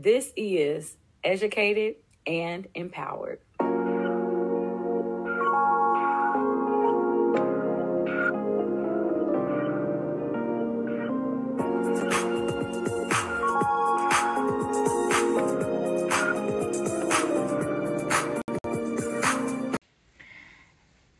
This 0.00 0.32
is 0.36 0.96
Educated 1.24 1.96
and 2.24 2.68
Empowered. 2.76 3.40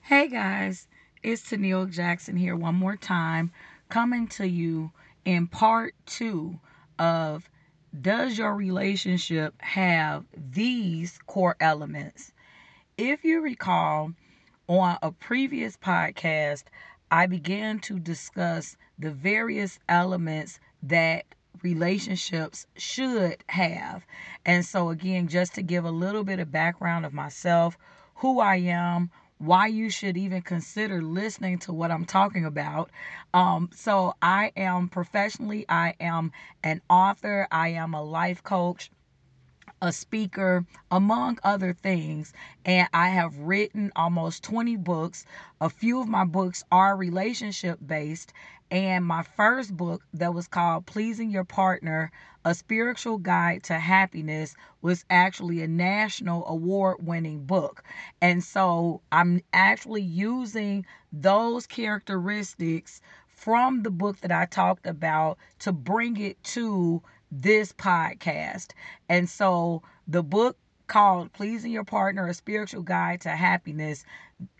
Hey 0.03 0.29
guys, 0.29 0.87
it's 1.25 1.43
Toneal 1.43 1.91
Jackson 1.91 2.37
here 2.37 2.55
one 2.55 2.77
more 2.77 2.95
time, 2.95 3.51
coming 3.89 4.29
to 4.29 4.47
you 4.47 4.93
in 5.25 5.49
part 5.49 5.95
two 6.07 6.61
of 6.97 7.51
Does 7.99 8.37
your 8.37 8.55
relationship 8.55 9.61
have 9.63 10.27
these 10.37 11.19
core 11.27 11.57
elements? 11.59 12.33
If 12.99 13.25
you 13.25 13.41
recall, 13.41 14.13
on 14.69 14.99
a 15.03 15.11
previous 15.11 15.77
podcast, 15.77 16.65
I 17.11 17.27
began 17.27 17.79
to 17.81 17.99
discuss 17.99 18.77
the 18.99 19.11
various 19.11 19.79
elements 19.89 20.61
that 20.83 21.25
relationships 21.63 22.67
should 22.77 23.43
have. 23.49 24.05
And 24.45 24.67
so, 24.67 24.91
again, 24.91 25.27
just 25.27 25.55
to 25.55 25.63
give 25.63 25.87
a 25.87 25.91
little 25.91 26.25
bit 26.25 26.41
of 26.41 26.53
background 26.53 27.07
of 27.07 27.15
myself, 27.15 27.79
who 28.17 28.39
I 28.39 28.57
am, 28.57 29.11
why 29.39 29.67
you 29.69 29.91
should 29.91 30.17
even 30.17 30.43
consider 30.43 31.03
listening 31.03 31.59
to 31.61 31.73
what 31.73 31.91
I'm 31.91 32.05
talking 32.05 32.45
about. 32.45 32.91
Um, 33.33 33.71
so, 33.75 34.15
I 34.21 34.53
am 34.57 34.89
professionally, 34.89 35.65
I 35.69 35.95
am 36.01 36.33
an 36.63 36.83
author, 36.91 37.49
I 37.51 37.69
am 37.71 37.95
a 37.95 38.03
life 38.03 38.43
coach 38.43 38.91
a 39.81 39.93
speaker, 39.93 40.67
among 40.91 41.39
other 41.45 41.73
things. 41.73 42.33
And 42.65 42.89
I 42.93 43.11
have 43.11 43.39
written 43.39 43.93
almost 43.95 44.43
20 44.43 44.77
books. 44.77 45.25
A 45.61 45.71
few 45.71 46.01
of 46.01 46.09
my 46.09 46.25
books 46.25 46.65
are 46.73 46.97
relationship 46.97 47.79
based. 47.85 48.33
And 48.71 49.07
my 49.07 49.23
first 49.23 49.75
book, 49.75 50.05
that 50.13 50.35
was 50.35 50.47
called 50.47 50.85
Pleasing 50.85 51.31
Your 51.31 51.45
Partner 51.45 52.13
A 52.45 52.55
Spiritual 52.55 53.17
Guide 53.17 53.63
to 53.65 53.79
Happiness, 53.79 54.55
was 54.83 55.07
actually 55.09 55.63
a 55.63 55.69
national 55.69 56.47
award 56.47 56.99
winning 57.01 57.47
book. 57.47 57.83
And 58.21 58.45
so 58.45 59.01
I'm 59.11 59.41
actually 59.55 60.03
using 60.03 60.85
those 61.11 61.67
characteristics 61.67 63.01
from 63.27 63.85
the 63.85 63.91
book 63.91 64.21
that 64.21 64.33
I 64.33 64.45
talked 64.45 64.87
about 64.87 65.39
to 65.61 65.73
bring 65.73 66.19
it 66.19 66.43
to 66.45 67.03
this 67.33 67.73
podcast. 67.73 68.73
And 69.09 69.31
so 69.31 69.83
the 70.07 70.23
book 70.23 70.59
called 70.89 71.33
Pleasing 71.33 71.73
Your 71.73 71.85
Partner 71.85 72.27
A 72.27 72.35
Spiritual 72.35 72.83
Guide 72.83 73.23
to 73.23 73.31
Happiness. 73.31 74.05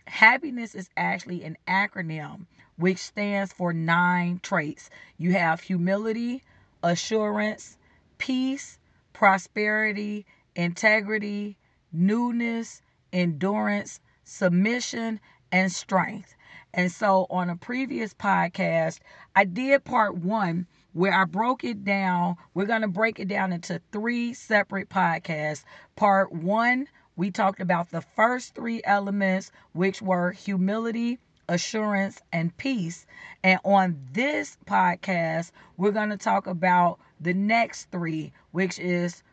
Happiness 0.07 0.73
is 0.73 0.89
actually 0.97 1.43
an 1.43 1.57
acronym 1.67 2.47
which 2.79 2.97
stands 2.97 3.51
for 3.51 3.73
nine 3.73 4.39
traits. 4.41 4.89
You 5.17 5.33
have 5.33 5.59
humility, 5.59 6.43
assurance, 6.81 7.77
peace, 8.17 8.79
prosperity, 9.11 10.25
integrity, 10.55 11.57
newness, 11.91 12.81
endurance, 13.11 13.99
submission, 14.23 15.19
and 15.51 15.69
strength. 15.69 16.35
And 16.73 16.89
so 16.89 17.27
on 17.29 17.49
a 17.49 17.57
previous 17.57 18.13
podcast, 18.13 18.99
I 19.35 19.43
did 19.43 19.83
part 19.83 20.15
one 20.15 20.65
where 20.93 21.13
I 21.13 21.25
broke 21.25 21.65
it 21.65 21.83
down. 21.83 22.37
We're 22.53 22.65
going 22.65 22.83
to 22.83 22.87
break 22.87 23.19
it 23.19 23.27
down 23.27 23.51
into 23.51 23.81
three 23.91 24.33
separate 24.33 24.87
podcasts. 24.87 25.65
Part 25.97 26.31
one, 26.31 26.87
we 27.17 27.29
talked 27.29 27.59
about 27.59 27.89
the 27.89 28.01
first 28.01 28.55
three 28.55 28.81
elements, 28.85 29.51
which 29.73 30.01
were 30.01 30.31
humility, 30.31 31.19
assurance, 31.49 32.21
and 32.31 32.55
peace. 32.55 33.05
And 33.43 33.59
on 33.65 33.99
this 34.13 34.57
podcast, 34.65 35.51
we're 35.75 35.91
going 35.91 36.09
to 36.09 36.17
talk 36.17 36.47
about 36.47 36.99
the 37.19 37.33
next 37.33 37.91
three, 37.91 38.31
which 38.51 38.79
is 38.79 39.23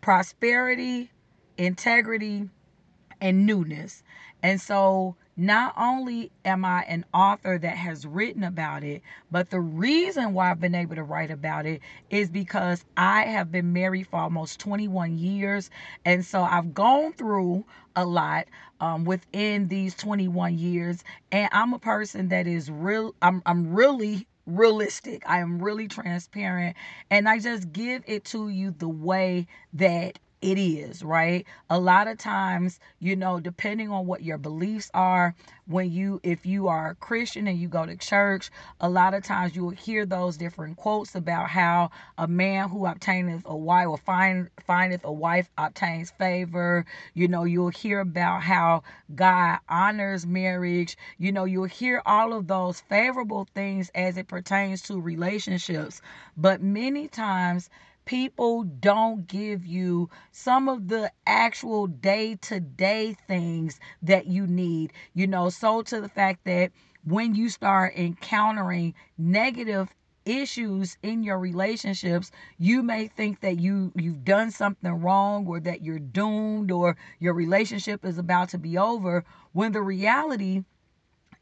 prosperity, 0.00 1.10
integrity, 1.58 2.48
and 3.20 3.44
newness. 3.44 4.02
And 4.42 4.60
so 4.60 5.16
not 5.36 5.74
only 5.76 6.30
am 6.44 6.64
I 6.64 6.82
an 6.82 7.04
author 7.14 7.58
that 7.58 7.76
has 7.76 8.06
written 8.06 8.44
about 8.44 8.84
it, 8.84 9.02
but 9.30 9.50
the 9.50 9.60
reason 9.60 10.34
why 10.34 10.50
I've 10.50 10.60
been 10.60 10.74
able 10.74 10.96
to 10.96 11.02
write 11.02 11.30
about 11.30 11.66
it 11.66 11.80
is 12.10 12.28
because 12.28 12.84
I 12.96 13.24
have 13.24 13.50
been 13.50 13.72
married 13.72 14.08
for 14.08 14.20
almost 14.20 14.60
21 14.60 15.18
years. 15.18 15.70
And 16.04 16.24
so 16.24 16.42
I've 16.42 16.74
gone 16.74 17.12
through 17.14 17.64
a 17.96 18.04
lot 18.04 18.46
um, 18.80 19.04
within 19.04 19.68
these 19.68 19.94
21 19.94 20.58
years. 20.58 21.02
And 21.30 21.48
I'm 21.52 21.72
a 21.72 21.78
person 21.78 22.28
that 22.28 22.46
is 22.46 22.70
real, 22.70 23.14
I'm, 23.22 23.42
I'm 23.46 23.74
really 23.74 24.26
realistic. 24.46 25.22
I 25.26 25.38
am 25.38 25.62
really 25.62 25.88
transparent. 25.88 26.76
And 27.10 27.28
I 27.28 27.38
just 27.38 27.72
give 27.72 28.02
it 28.06 28.24
to 28.26 28.48
you 28.48 28.72
the 28.72 28.88
way 28.88 29.46
that 29.74 30.18
it 30.42 30.58
is, 30.58 31.04
right? 31.04 31.46
A 31.70 31.78
lot 31.78 32.08
of 32.08 32.18
times, 32.18 32.80
you 32.98 33.14
know, 33.14 33.38
depending 33.38 33.90
on 33.90 34.06
what 34.06 34.22
your 34.22 34.38
beliefs 34.38 34.90
are, 34.92 35.34
when 35.66 35.90
you 35.92 36.20
if 36.24 36.44
you 36.44 36.66
are 36.66 36.90
a 36.90 36.94
Christian 36.96 37.46
and 37.46 37.56
you 37.58 37.68
go 37.68 37.86
to 37.86 37.96
church, 37.96 38.50
a 38.80 38.88
lot 38.88 39.14
of 39.14 39.22
times 39.22 39.54
you 39.54 39.62
will 39.62 39.70
hear 39.70 40.04
those 40.04 40.36
different 40.36 40.76
quotes 40.76 41.14
about 41.14 41.48
how 41.48 41.90
a 42.18 42.26
man 42.26 42.68
who 42.68 42.84
obtaineth 42.86 43.42
a 43.46 43.56
wife 43.56 43.86
or 43.86 43.96
find 43.96 44.50
findeth 44.66 45.04
a 45.04 45.12
wife 45.12 45.48
obtains 45.56 46.10
favor. 46.10 46.84
You 47.14 47.28
know, 47.28 47.44
you'll 47.44 47.68
hear 47.68 48.00
about 48.00 48.42
how 48.42 48.82
God 49.14 49.60
honors 49.68 50.26
marriage. 50.26 50.96
You 51.18 51.30
know, 51.30 51.44
you'll 51.44 51.64
hear 51.64 52.02
all 52.04 52.32
of 52.32 52.48
those 52.48 52.80
favorable 52.80 53.46
things 53.54 53.90
as 53.94 54.16
it 54.16 54.26
pertains 54.26 54.82
to 54.82 55.00
relationships. 55.00 56.02
But 56.36 56.60
many 56.60 57.06
times 57.06 57.70
people 58.12 58.62
don't 58.64 59.26
give 59.26 59.64
you 59.64 60.10
some 60.32 60.68
of 60.68 60.86
the 60.88 61.10
actual 61.26 61.86
day 61.86 62.34
to 62.34 62.60
day 62.60 63.16
things 63.26 63.80
that 64.02 64.26
you 64.26 64.46
need. 64.46 64.92
You 65.14 65.26
know, 65.26 65.48
so 65.48 65.80
to 65.80 65.98
the 65.98 66.10
fact 66.10 66.44
that 66.44 66.72
when 67.04 67.34
you 67.34 67.48
start 67.48 67.94
encountering 67.96 68.92
negative 69.16 69.88
issues 70.26 70.98
in 71.02 71.24
your 71.24 71.36
relationships 71.38 72.30
you 72.56 72.80
may 72.82 73.08
think 73.08 73.40
that 73.40 73.58
you 73.58 73.90
you've 73.96 74.24
done 74.24 74.52
something 74.52 74.92
wrong 75.00 75.44
or 75.48 75.58
that 75.58 75.82
you're 75.82 75.98
doomed 75.98 76.70
or 76.70 76.96
your 77.18 77.34
relationship 77.34 78.04
is 78.04 78.18
about 78.18 78.48
to 78.50 78.56
be 78.58 78.78
over 78.78 79.24
when 79.52 79.72
the 79.72 79.82
reality 79.82 80.62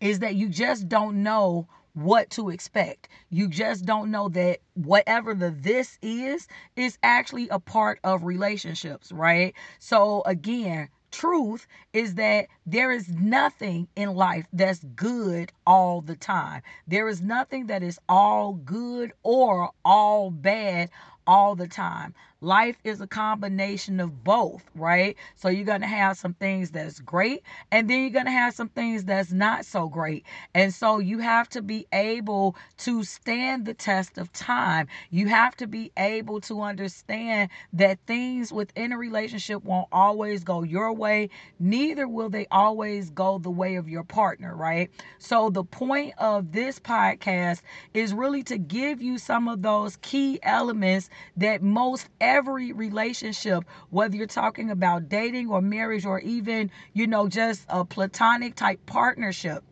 is 0.00 0.20
that 0.20 0.34
you 0.34 0.48
just 0.48 0.88
don't 0.88 1.22
know 1.22 1.68
what 1.94 2.30
to 2.30 2.50
expect. 2.50 3.08
You 3.30 3.48
just 3.48 3.84
don't 3.84 4.10
know 4.10 4.28
that 4.30 4.60
whatever 4.74 5.34
the 5.34 5.50
this 5.50 5.98
is 6.02 6.46
is 6.76 6.98
actually 7.02 7.48
a 7.48 7.58
part 7.58 8.00
of 8.04 8.24
relationships, 8.24 9.12
right? 9.12 9.54
So 9.78 10.22
again, 10.26 10.88
truth 11.10 11.66
is 11.92 12.14
that 12.14 12.46
there 12.66 12.92
is 12.92 13.08
nothing 13.08 13.88
in 13.96 14.14
life 14.14 14.46
that's 14.52 14.84
good 14.94 15.52
all 15.66 16.00
the 16.00 16.16
time. 16.16 16.62
There 16.86 17.08
is 17.08 17.20
nothing 17.20 17.66
that 17.66 17.82
is 17.82 17.98
all 18.08 18.54
good 18.54 19.12
or 19.22 19.70
all 19.84 20.30
bad 20.30 20.90
all 21.26 21.54
the 21.56 21.68
time. 21.68 22.14
Life 22.40 22.76
is 22.84 23.00
a 23.00 23.06
combination 23.06 24.00
of 24.00 24.24
both, 24.24 24.64
right? 24.74 25.16
So 25.36 25.48
you're 25.48 25.66
going 25.66 25.82
to 25.82 25.86
have 25.86 26.16
some 26.16 26.34
things 26.34 26.70
that's 26.70 26.98
great 27.00 27.42
and 27.70 27.88
then 27.88 28.00
you're 28.00 28.10
going 28.10 28.24
to 28.24 28.30
have 28.30 28.54
some 28.54 28.68
things 28.70 29.04
that's 29.04 29.32
not 29.32 29.66
so 29.66 29.88
great. 29.88 30.24
And 30.54 30.72
so 30.72 30.98
you 30.98 31.18
have 31.18 31.48
to 31.50 31.62
be 31.62 31.86
able 31.92 32.56
to 32.78 33.04
stand 33.04 33.66
the 33.66 33.74
test 33.74 34.18
of 34.18 34.32
time. 34.32 34.88
You 35.10 35.28
have 35.28 35.54
to 35.56 35.66
be 35.66 35.92
able 35.98 36.40
to 36.42 36.62
understand 36.62 37.50
that 37.74 37.98
things 38.06 38.52
within 38.52 38.92
a 38.92 38.98
relationship 38.98 39.62
won't 39.64 39.88
always 39.92 40.42
go 40.44 40.62
your 40.62 40.92
way, 40.92 41.28
neither 41.58 42.08
will 42.08 42.30
they 42.30 42.46
always 42.50 43.10
go 43.10 43.38
the 43.38 43.50
way 43.50 43.76
of 43.76 43.88
your 43.88 44.04
partner, 44.04 44.56
right? 44.56 44.90
So 45.18 45.50
the 45.50 45.64
point 45.64 46.14
of 46.18 46.52
this 46.52 46.78
podcast 46.78 47.60
is 47.94 48.14
really 48.14 48.42
to 48.44 48.58
give 48.58 49.02
you 49.02 49.18
some 49.18 49.48
of 49.48 49.62
those 49.62 49.96
key 49.96 50.38
elements 50.42 51.10
that 51.36 51.62
most 51.62 52.08
every 52.30 52.72
relationship, 52.72 53.64
whether 53.90 54.16
you're 54.16 54.26
talking 54.26 54.70
about 54.70 55.08
dating 55.08 55.50
or 55.50 55.60
marriage 55.60 56.06
or 56.06 56.20
even, 56.20 56.70
you 56.92 57.08
know, 57.08 57.28
just 57.28 57.66
a 57.68 57.84
platonic 57.84 58.54
type 58.54 58.86
partnership, 58.86 59.64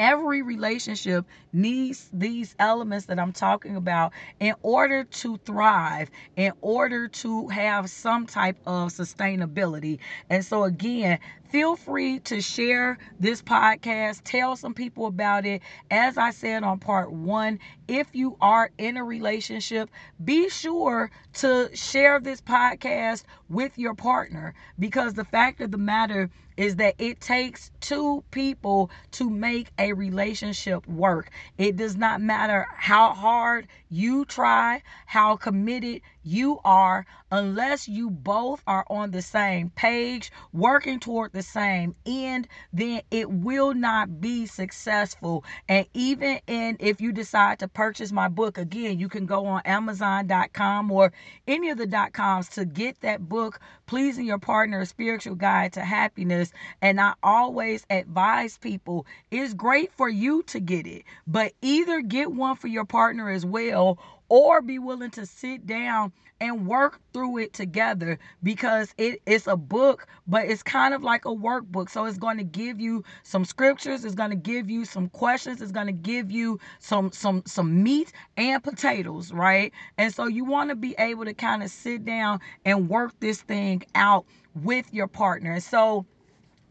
every 0.00 0.40
relationship 0.40 1.26
needs 1.52 2.08
these 2.10 2.56
elements 2.58 3.04
that 3.06 3.20
I'm 3.20 3.32
talking 3.34 3.76
about 3.76 4.12
in 4.40 4.54
order 4.62 5.04
to 5.04 5.36
thrive, 5.44 6.10
in 6.36 6.52
order 6.62 7.06
to 7.06 7.48
have 7.48 7.90
some 7.90 8.26
type 8.26 8.56
of 8.66 8.88
sustainability. 8.88 9.98
And 10.30 10.42
so, 10.42 10.64
again, 10.64 11.18
feel 11.50 11.76
free 11.76 12.18
to 12.20 12.40
share 12.40 12.96
this 13.18 13.42
podcast, 13.42 14.22
tell 14.24 14.56
some 14.56 14.72
people 14.72 15.04
about 15.06 15.44
it. 15.44 15.60
As 15.90 16.16
I 16.16 16.30
said 16.30 16.62
on 16.62 16.78
part 16.78 17.12
one, 17.12 17.58
if 17.86 18.14
you 18.14 18.38
are 18.40 18.70
in 18.78 18.96
a 18.96 19.04
relationship, 19.04 19.90
be 20.24 20.48
sure 20.48 21.10
to 21.34 21.68
share 21.76 22.20
this 22.20 22.40
podcast 22.40 23.24
with 23.50 23.76
your 23.76 23.94
partner 23.94 24.54
because 24.78 25.12
the 25.12 25.24
fact 25.24 25.60
of 25.60 25.70
the 25.70 25.78
matter 25.78 26.30
is 26.60 26.76
that 26.76 26.94
it 26.98 27.18
takes 27.22 27.70
two 27.80 28.22
people 28.30 28.90
to 29.12 29.30
make 29.30 29.70
a 29.78 29.94
relationship 29.94 30.86
work. 30.86 31.30
It 31.56 31.76
does 31.76 31.96
not 31.96 32.20
matter 32.20 32.66
how 32.76 33.14
hard 33.14 33.66
you 33.88 34.26
try, 34.26 34.82
how 35.06 35.36
committed 35.36 36.02
you 36.22 36.60
are, 36.64 37.06
unless 37.30 37.88
you 37.88 38.10
both 38.10 38.62
are 38.66 38.84
on 38.90 39.10
the 39.10 39.22
same 39.22 39.70
page, 39.70 40.32
working 40.52 41.00
toward 41.00 41.32
the 41.32 41.42
same 41.42 41.94
end, 42.04 42.48
then 42.72 43.02
it 43.10 43.30
will 43.30 43.74
not 43.74 44.20
be 44.20 44.46
successful. 44.46 45.44
And 45.68 45.86
even 45.94 46.40
in 46.46 46.76
if 46.80 47.00
you 47.00 47.12
decide 47.12 47.60
to 47.60 47.68
purchase 47.68 48.12
my 48.12 48.28
book, 48.28 48.58
again, 48.58 48.98
you 48.98 49.08
can 49.08 49.26
go 49.26 49.46
on 49.46 49.62
Amazon.com 49.64 50.90
or 50.90 51.12
any 51.46 51.70
of 51.70 51.78
the 51.78 51.86
coms 52.12 52.48
to 52.50 52.64
get 52.64 53.00
that 53.00 53.28
book, 53.28 53.60
Pleasing 53.86 54.26
Your 54.26 54.38
Partner, 54.38 54.84
Spiritual 54.84 55.34
Guide 55.34 55.72
to 55.74 55.80
Happiness. 55.80 56.52
And 56.80 57.00
I 57.00 57.14
always 57.22 57.84
advise 57.90 58.58
people 58.58 59.06
it's 59.30 59.54
great 59.54 59.92
for 59.92 60.08
you 60.08 60.42
to 60.44 60.60
get 60.60 60.86
it, 60.86 61.04
but 61.26 61.52
either 61.62 62.00
get 62.00 62.32
one 62.32 62.56
for 62.56 62.68
your 62.68 62.84
partner 62.84 63.30
as 63.30 63.44
well 63.44 63.98
or 64.30 64.62
be 64.62 64.78
willing 64.78 65.10
to 65.12 65.26
sit 65.26 65.66
down 65.66 66.12
and 66.40 66.66
work 66.66 67.00
through 67.12 67.38
it 67.38 67.52
together 67.52 68.18
because 68.42 68.94
it, 68.98 69.20
it's 69.26 69.48
a 69.48 69.56
book, 69.56 70.06
but 70.26 70.46
it's 70.46 70.62
kind 70.62 70.94
of 70.94 71.02
like 71.04 71.26
a 71.26 71.30
workbook. 71.30 71.90
So 71.90 72.06
it's 72.06 72.18
going 72.18 72.38
to 72.38 72.44
give 72.44 72.80
you 72.80 73.04
some 73.24 73.44
scriptures, 73.44 74.04
it's 74.06 74.14
going 74.16 74.30
to 74.30 74.36
give 74.36 74.70
you 74.70 74.86
some 74.86 75.08
questions, 75.10 75.62
it's 75.62 75.72
going 75.72 75.88
to 75.88 75.92
give 75.92 76.30
you 76.30 76.60
some 76.80 77.12
some 77.12 77.42
some 77.46 77.82
meat 77.82 78.12
and 78.38 78.64
potatoes, 78.64 79.32
right? 79.32 79.72
And 79.98 80.14
so 80.14 80.26
you 80.28 80.46
want 80.46 80.70
to 80.70 80.76
be 80.76 80.96
able 80.98 81.26
to 81.26 81.34
kind 81.34 81.62
of 81.62 81.70
sit 81.70 82.06
down 82.06 82.40
and 82.64 82.88
work 82.88 83.12
this 83.20 83.42
thing 83.42 83.82
out 83.94 84.26
with 84.54 84.92
your 84.94 85.08
partner. 85.08 85.52
And 85.52 85.62
so 85.62 86.06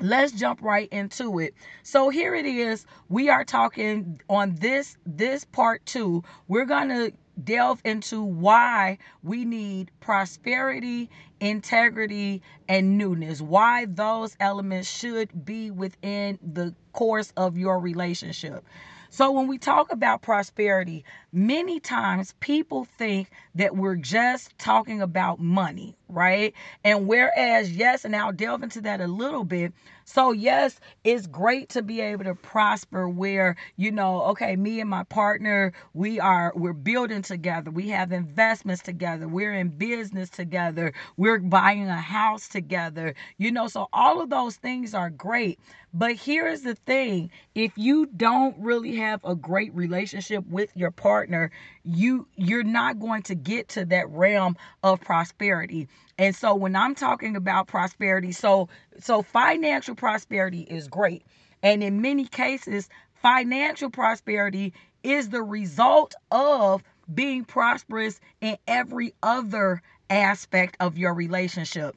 let's 0.02 0.32
jump 0.32 0.62
right 0.62 0.90
into 0.92 1.40
it 1.40 1.54
so 1.84 2.10
here 2.10 2.36
it 2.36 2.46
is 2.46 2.86
we 3.10 3.30
are 3.30 3.44
talking 3.46 4.20
on 4.30 4.56
this 4.56 4.98
this 5.06 5.46
part 5.46 5.86
two 5.86 6.24
we're 6.48 6.66
gonna 6.66 7.12
delve 7.44 7.82
into 7.86 8.24
why 8.24 8.98
we 9.24 9.46
need 9.46 9.92
prosperity, 10.00 11.10
integrity, 11.40 12.42
and 12.68 12.98
newness. 12.98 13.42
Why 13.42 13.86
those 13.86 14.36
elements 14.40 14.90
should 14.90 15.46
be 15.46 15.72
within 15.72 16.38
the 16.42 16.76
course 16.94 17.32
of 17.38 17.58
your 17.58 17.80
relationship. 17.80 18.66
So, 19.12 19.32
when 19.32 19.48
we 19.48 19.58
talk 19.58 19.92
about 19.92 20.22
prosperity, 20.22 21.04
many 21.32 21.80
times 21.80 22.36
people 22.40 22.86
think 22.86 23.32
that 23.60 23.78
we're 23.78 23.98
just 23.98 24.58
talking 24.60 25.02
about 25.04 25.40
money, 25.40 25.96
right? 26.10 26.56
And 26.84 27.08
whereas, 27.08 27.72
yes, 27.72 28.06
and 28.06 28.16
I'll 28.18 28.34
delve 28.34 28.64
into 28.64 28.82
that 28.84 29.02
a 29.02 29.08
little 29.08 29.46
bit. 29.46 29.74
So, 30.06 30.34
yes, 30.34 30.80
it's 31.06 31.28
great 31.28 31.70
to 31.72 31.84
be 31.84 32.02
able 32.02 32.26
to 32.26 32.36
prosper 32.36 33.10
where, 33.10 33.58
you 33.78 33.92
know, 33.92 34.24
okay, 34.24 34.58
me 34.58 34.82
and 34.82 34.90
my 34.90 35.04
partner, 35.06 35.74
we 35.94 36.20
are, 36.20 36.54
we're 36.56 36.74
building 36.74 37.24
together, 37.24 37.72
we 37.72 37.90
have 37.90 38.12
investments 38.14 38.84
together, 38.84 39.30
we're 39.30 39.54
in 39.54 39.70
business 39.70 40.30
together, 40.32 40.94
we're 41.18 41.40
buying 41.40 41.88
a 41.90 42.02
house 42.02 42.50
together, 42.50 43.16
you 43.38 43.52
know, 43.52 43.68
so 43.68 43.88
all 43.94 44.22
of 44.22 44.32
those 44.32 44.58
things 44.58 44.96
are 44.96 45.12
great. 45.12 45.60
But 45.94 46.16
here's 46.18 46.62
the 46.64 46.76
thing 46.76 47.32
if 47.56 47.78
you 47.78 48.08
don't 48.08 48.58
really 48.60 48.96
have 48.98 49.22
a 49.26 49.36
great 49.36 49.76
relationship 49.76 50.46
with 50.48 50.72
your 50.76 50.92
partner, 50.92 51.52
you 51.84 52.28
you're 52.36 52.64
not 52.64 53.00
going 53.00 53.24
to 53.24 53.36
get 53.36 53.49
to 53.70 53.86
that 53.86 54.10
realm 54.10 54.58
of 54.84 55.02
prosperity. 55.02 55.88
And 56.18 56.36
so 56.36 56.56
when 56.56 56.76
I'm 56.76 56.96
talking 56.96 57.36
about 57.36 57.68
prosperity, 57.68 58.32
so 58.32 58.70
so 59.00 59.22
financial 59.22 59.96
prosperity 59.96 60.62
is 60.62 60.88
great. 60.88 61.24
And 61.64 61.84
in 61.84 62.02
many 62.02 62.26
cases, 62.26 62.90
financial 63.22 63.90
prosperity 63.90 64.74
is 65.04 65.30
the 65.30 65.44
result 65.44 66.16
of 66.32 66.84
being 67.14 67.44
prosperous 67.44 68.20
in 68.42 68.58
every 68.68 69.14
other 69.24 69.82
aspect 70.10 70.78
of 70.80 70.98
your 70.98 71.14
relationship. 71.14 71.96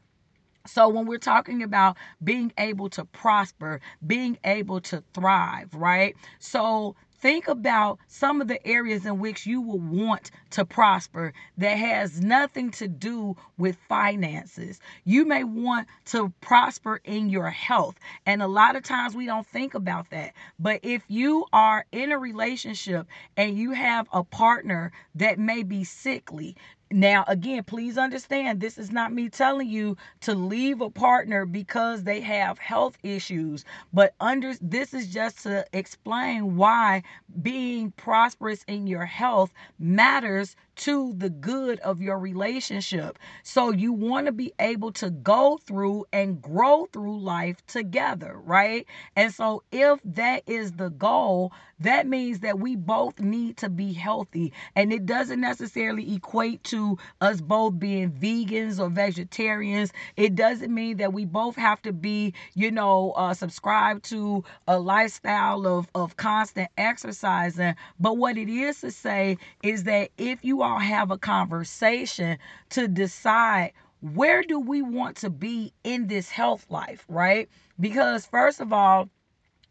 So, 0.66 0.88
when 0.88 1.06
we're 1.06 1.18
talking 1.18 1.62
about 1.62 1.96
being 2.22 2.52
able 2.56 2.88
to 2.90 3.04
prosper, 3.04 3.80
being 4.06 4.38
able 4.44 4.80
to 4.82 5.02
thrive, 5.12 5.74
right? 5.74 6.14
So, 6.38 6.94
think 7.22 7.46
about 7.46 8.00
some 8.08 8.40
of 8.40 8.48
the 8.48 8.66
areas 8.66 9.06
in 9.06 9.20
which 9.20 9.46
you 9.46 9.62
will 9.62 9.78
want 9.78 10.32
to 10.50 10.64
prosper 10.64 11.32
that 11.56 11.78
has 11.78 12.20
nothing 12.20 12.72
to 12.72 12.88
do 12.88 13.36
with 13.56 13.76
finances. 13.88 14.80
You 15.04 15.24
may 15.24 15.44
want 15.44 15.86
to 16.06 16.32
prosper 16.40 17.00
in 17.04 17.30
your 17.30 17.48
health. 17.48 17.94
And 18.26 18.42
a 18.42 18.48
lot 18.48 18.74
of 18.74 18.82
times 18.82 19.14
we 19.14 19.26
don't 19.26 19.46
think 19.46 19.74
about 19.74 20.10
that. 20.10 20.32
But 20.58 20.80
if 20.82 21.02
you 21.06 21.46
are 21.52 21.86
in 21.92 22.10
a 22.10 22.18
relationship 22.18 23.06
and 23.36 23.56
you 23.56 23.70
have 23.70 24.08
a 24.12 24.24
partner 24.24 24.90
that 25.14 25.38
may 25.38 25.62
be 25.62 25.84
sickly, 25.84 26.56
now, 26.92 27.24
again, 27.28 27.64
please 27.64 27.98
understand 27.98 28.60
this 28.60 28.78
is 28.78 28.90
not 28.92 29.12
me 29.12 29.28
telling 29.28 29.68
you 29.68 29.96
to 30.20 30.34
leave 30.34 30.80
a 30.80 30.90
partner 30.90 31.46
because 31.46 32.04
they 32.04 32.20
have 32.20 32.58
health 32.58 32.98
issues, 33.02 33.64
but 33.92 34.14
under 34.20 34.54
this 34.60 34.94
is 34.94 35.08
just 35.08 35.42
to 35.44 35.64
explain 35.72 36.56
why 36.56 37.02
being 37.42 37.92
prosperous 37.92 38.64
in 38.68 38.86
your 38.86 39.06
health 39.06 39.52
matters 39.78 40.56
to 40.76 41.12
the 41.16 41.30
good 41.30 41.78
of 41.80 42.00
your 42.00 42.18
relationship. 42.18 43.18
So 43.42 43.70
you 43.70 43.92
want 43.92 44.26
to 44.26 44.32
be 44.32 44.52
able 44.58 44.92
to 44.92 45.10
go 45.10 45.58
through 45.58 46.06
and 46.12 46.40
grow 46.40 46.86
through 46.92 47.20
life 47.20 47.64
together, 47.66 48.40
right? 48.44 48.86
And 49.16 49.32
so 49.32 49.62
if 49.70 50.00
that 50.04 50.42
is 50.46 50.72
the 50.72 50.90
goal, 50.90 51.52
that 51.80 52.06
means 52.06 52.40
that 52.40 52.58
we 52.58 52.76
both 52.76 53.18
need 53.20 53.56
to 53.58 53.68
be 53.68 53.92
healthy. 53.92 54.52
And 54.76 54.92
it 54.92 55.04
doesn't 55.04 55.40
necessarily 55.40 56.14
equate 56.14 56.62
to 56.64 56.98
us 57.20 57.40
both 57.40 57.78
being 57.78 58.12
vegans 58.12 58.78
or 58.78 58.88
vegetarians. 58.88 59.92
It 60.16 60.34
doesn't 60.34 60.72
mean 60.72 60.98
that 60.98 61.12
we 61.12 61.24
both 61.24 61.56
have 61.56 61.82
to 61.82 61.92
be, 61.92 62.34
you 62.54 62.70
know, 62.70 63.12
uh, 63.12 63.34
subscribed 63.34 64.04
to 64.04 64.44
a 64.68 64.78
lifestyle 64.78 65.66
of, 65.66 65.88
of 65.94 66.16
constant 66.16 66.70
exercising. 66.76 67.74
But 67.98 68.16
what 68.16 68.36
it 68.36 68.48
is 68.48 68.80
to 68.80 68.90
say 68.90 69.38
is 69.62 69.84
that 69.84 70.10
if 70.18 70.44
you 70.44 70.61
all 70.62 70.78
have 70.78 71.10
a 71.10 71.18
conversation 71.18 72.38
to 72.70 72.88
decide 72.88 73.72
where 74.00 74.42
do 74.42 74.58
we 74.58 74.82
want 74.82 75.16
to 75.18 75.30
be 75.30 75.72
in 75.84 76.08
this 76.08 76.28
health 76.28 76.66
life, 76.68 77.04
right? 77.08 77.48
Because 77.80 78.26
first 78.26 78.60
of 78.60 78.72
all, 78.72 79.08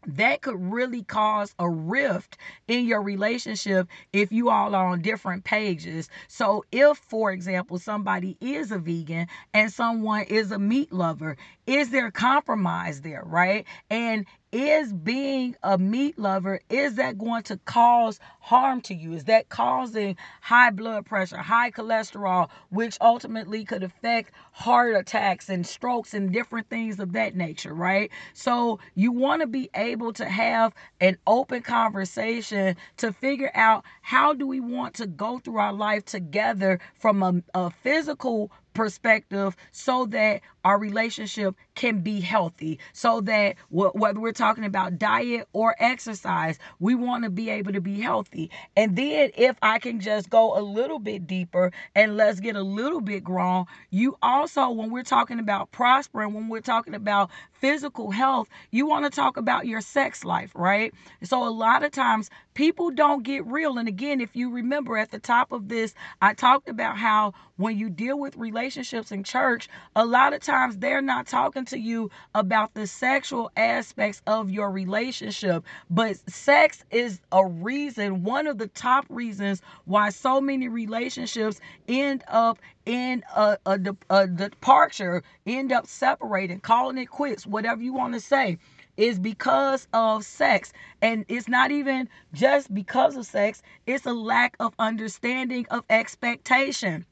that 0.06 0.42
could 0.42 0.60
really 0.60 1.04
cause 1.04 1.54
a 1.58 1.68
rift 1.68 2.36
in 2.66 2.86
your 2.86 3.02
relationship 3.02 3.88
if 4.12 4.32
you 4.32 4.48
all 4.50 4.74
are 4.74 4.88
on 4.88 5.00
different 5.00 5.44
pages. 5.44 6.08
So, 6.26 6.64
if, 6.72 6.98
for 6.98 7.30
example, 7.30 7.78
somebody 7.78 8.36
is 8.40 8.72
a 8.72 8.78
vegan 8.78 9.28
and 9.54 9.72
someone 9.72 10.24
is 10.24 10.50
a 10.50 10.58
meat 10.58 10.92
lover, 10.92 11.36
is 11.66 11.90
there 11.90 12.10
compromise 12.10 13.02
there, 13.02 13.22
right? 13.24 13.64
And 13.90 14.26
is 14.52 14.92
being 14.92 15.56
a 15.62 15.78
meat 15.78 16.18
lover 16.18 16.60
is 16.70 16.96
that 16.96 17.18
going 17.18 17.42
to 17.44 17.58
cause 17.64 18.20
harm 18.40 18.80
to 18.82 18.94
you? 18.94 19.14
Is 19.14 19.24
that 19.24 19.48
causing 19.48 20.16
high 20.42 20.70
blood 20.70 21.06
pressure 21.06 21.38
high 21.38 21.70
cholesterol 21.70 22.50
which 22.70 22.98
ultimately 23.00 23.64
could 23.64 23.82
affect 23.82 24.32
heart 24.52 24.94
attacks 24.96 25.48
and 25.48 25.66
strokes 25.66 26.14
and 26.14 26.32
different 26.32 26.68
things 26.70 27.00
of 27.00 27.12
that 27.14 27.36
nature 27.36 27.74
right? 27.74 28.10
So 28.34 28.80
you 28.94 29.12
want 29.12 29.42
to 29.42 29.48
be 29.48 29.70
able 29.74 30.12
to 30.14 30.26
have 30.26 30.74
an 31.00 31.18
open 31.26 31.62
conversation 31.62 32.76
to 32.98 33.12
figure 33.12 33.50
out 33.54 33.84
how 34.02 34.34
do 34.34 34.46
we 34.46 34.60
want 34.60 34.94
to 34.96 35.06
go 35.06 35.38
through 35.38 35.58
our 35.58 35.72
life 35.72 36.04
together 36.04 36.80
from 36.98 37.22
a, 37.22 37.42
a 37.54 37.70
physical 37.70 38.50
perspective 38.74 39.56
so 39.70 40.06
that 40.06 40.40
our 40.64 40.78
relationship 40.78 41.56
can 41.74 42.00
be 42.00 42.20
healthy. 42.20 42.78
So 42.92 43.20
that 43.22 43.56
whether 43.70 44.20
we're 44.20 44.32
talking 44.32 44.64
about 44.64 44.98
diet 44.98 45.48
or 45.52 45.74
exercise 45.78 46.58
we 46.78 46.94
want 46.94 47.24
to 47.24 47.30
be 47.30 47.50
able 47.50 47.72
to 47.72 47.80
be 47.80 48.00
healthy. 48.00 48.50
And 48.76 48.96
then 48.96 49.30
if 49.36 49.56
i 49.62 49.78
can 49.78 50.00
just 50.00 50.30
go 50.30 50.58
a 50.58 50.62
little 50.62 50.98
bit 50.98 51.26
deeper 51.26 51.72
and 51.94 52.16
let's 52.16 52.40
get 52.40 52.56
a 52.56 52.62
little 52.62 53.00
bit 53.00 53.24
grown 53.24 53.66
you 53.90 54.16
also 54.22 54.70
when 54.70 54.90
we're 54.90 55.02
talking 55.02 55.38
about 55.38 55.70
prospering 55.72 56.32
when 56.34 56.48
we're 56.48 56.60
talking 56.60 56.94
about 56.94 57.30
physical 57.62 58.12
health 58.12 58.48
you 58.72 58.86
want 58.86 59.06
to 59.06 59.10
talk 59.10 59.38
about 59.38 59.66
your 59.66 59.82
sex 59.82 60.24
life 60.26 60.52
right 60.56 60.94
so 61.24 61.48
a 61.48 61.50
lot 61.50 61.84
of 61.84 61.92
times 61.92 62.30
people 62.54 62.90
don't 62.90 63.24
get 63.24 63.46
real 63.46 63.78
and 63.78 63.88
again 63.88 64.20
if 64.20 64.36
you 64.36 64.50
remember 64.50 64.98
at 64.98 65.12
the 65.12 65.20
top 65.20 65.52
of 65.52 65.70
this 65.70 65.94
i 66.22 66.34
talked 66.34 66.68
about 66.68 66.98
how 66.98 67.32
when 67.58 67.78
you 67.78 67.90
deal 67.90 68.20
with 68.20 68.36
relationships 68.36 69.12
in 69.12 69.24
church 69.24 69.70
a 69.96 70.06
lot 70.06 70.34
of 70.34 70.42
times 70.42 70.78
they're 70.78 71.02
not 71.02 71.26
talking 71.28 71.66
to 71.66 71.78
you 71.78 72.10
about 72.34 72.74
the 72.74 72.86
sexual 72.86 73.50
aspects 73.56 74.22
of 74.26 74.50
your 74.50 74.70
relationship. 74.70 75.64
But 75.90 76.16
sex 76.30 76.84
is 76.90 77.20
a 77.32 77.46
reason, 77.46 78.24
one 78.24 78.46
of 78.46 78.58
the 78.58 78.68
top 78.68 79.06
reasons 79.10 79.62
why 79.86 80.10
so 80.10 80.40
many 80.40 80.68
relationships 80.68 81.60
end 81.88 82.24
up 82.28 82.58
in 82.86 83.24
a, 83.36 83.58
a, 83.66 83.78
a 84.10 84.26
departure, 84.28 85.22
end 85.46 85.72
up 85.72 85.86
separating, 85.86 86.60
calling 86.60 86.98
it 86.98 87.06
quits, 87.10 87.46
whatever 87.46 87.82
you 87.82 87.94
want 87.94 88.14
to 88.14 88.20
say 88.20 88.58
is 88.96 89.18
because 89.18 89.88
of 89.92 90.24
sex. 90.24 90.72
And 91.02 91.24
it's 91.28 91.48
not 91.48 91.70
even 91.70 92.08
just 92.34 92.72
because 92.74 93.16
of 93.16 93.26
sex, 93.26 93.62
it's 93.86 94.06
a 94.06 94.12
lack 94.12 94.56
of 94.60 94.74
understanding 94.78 95.66
of 95.70 95.84
expectation. 95.90 97.06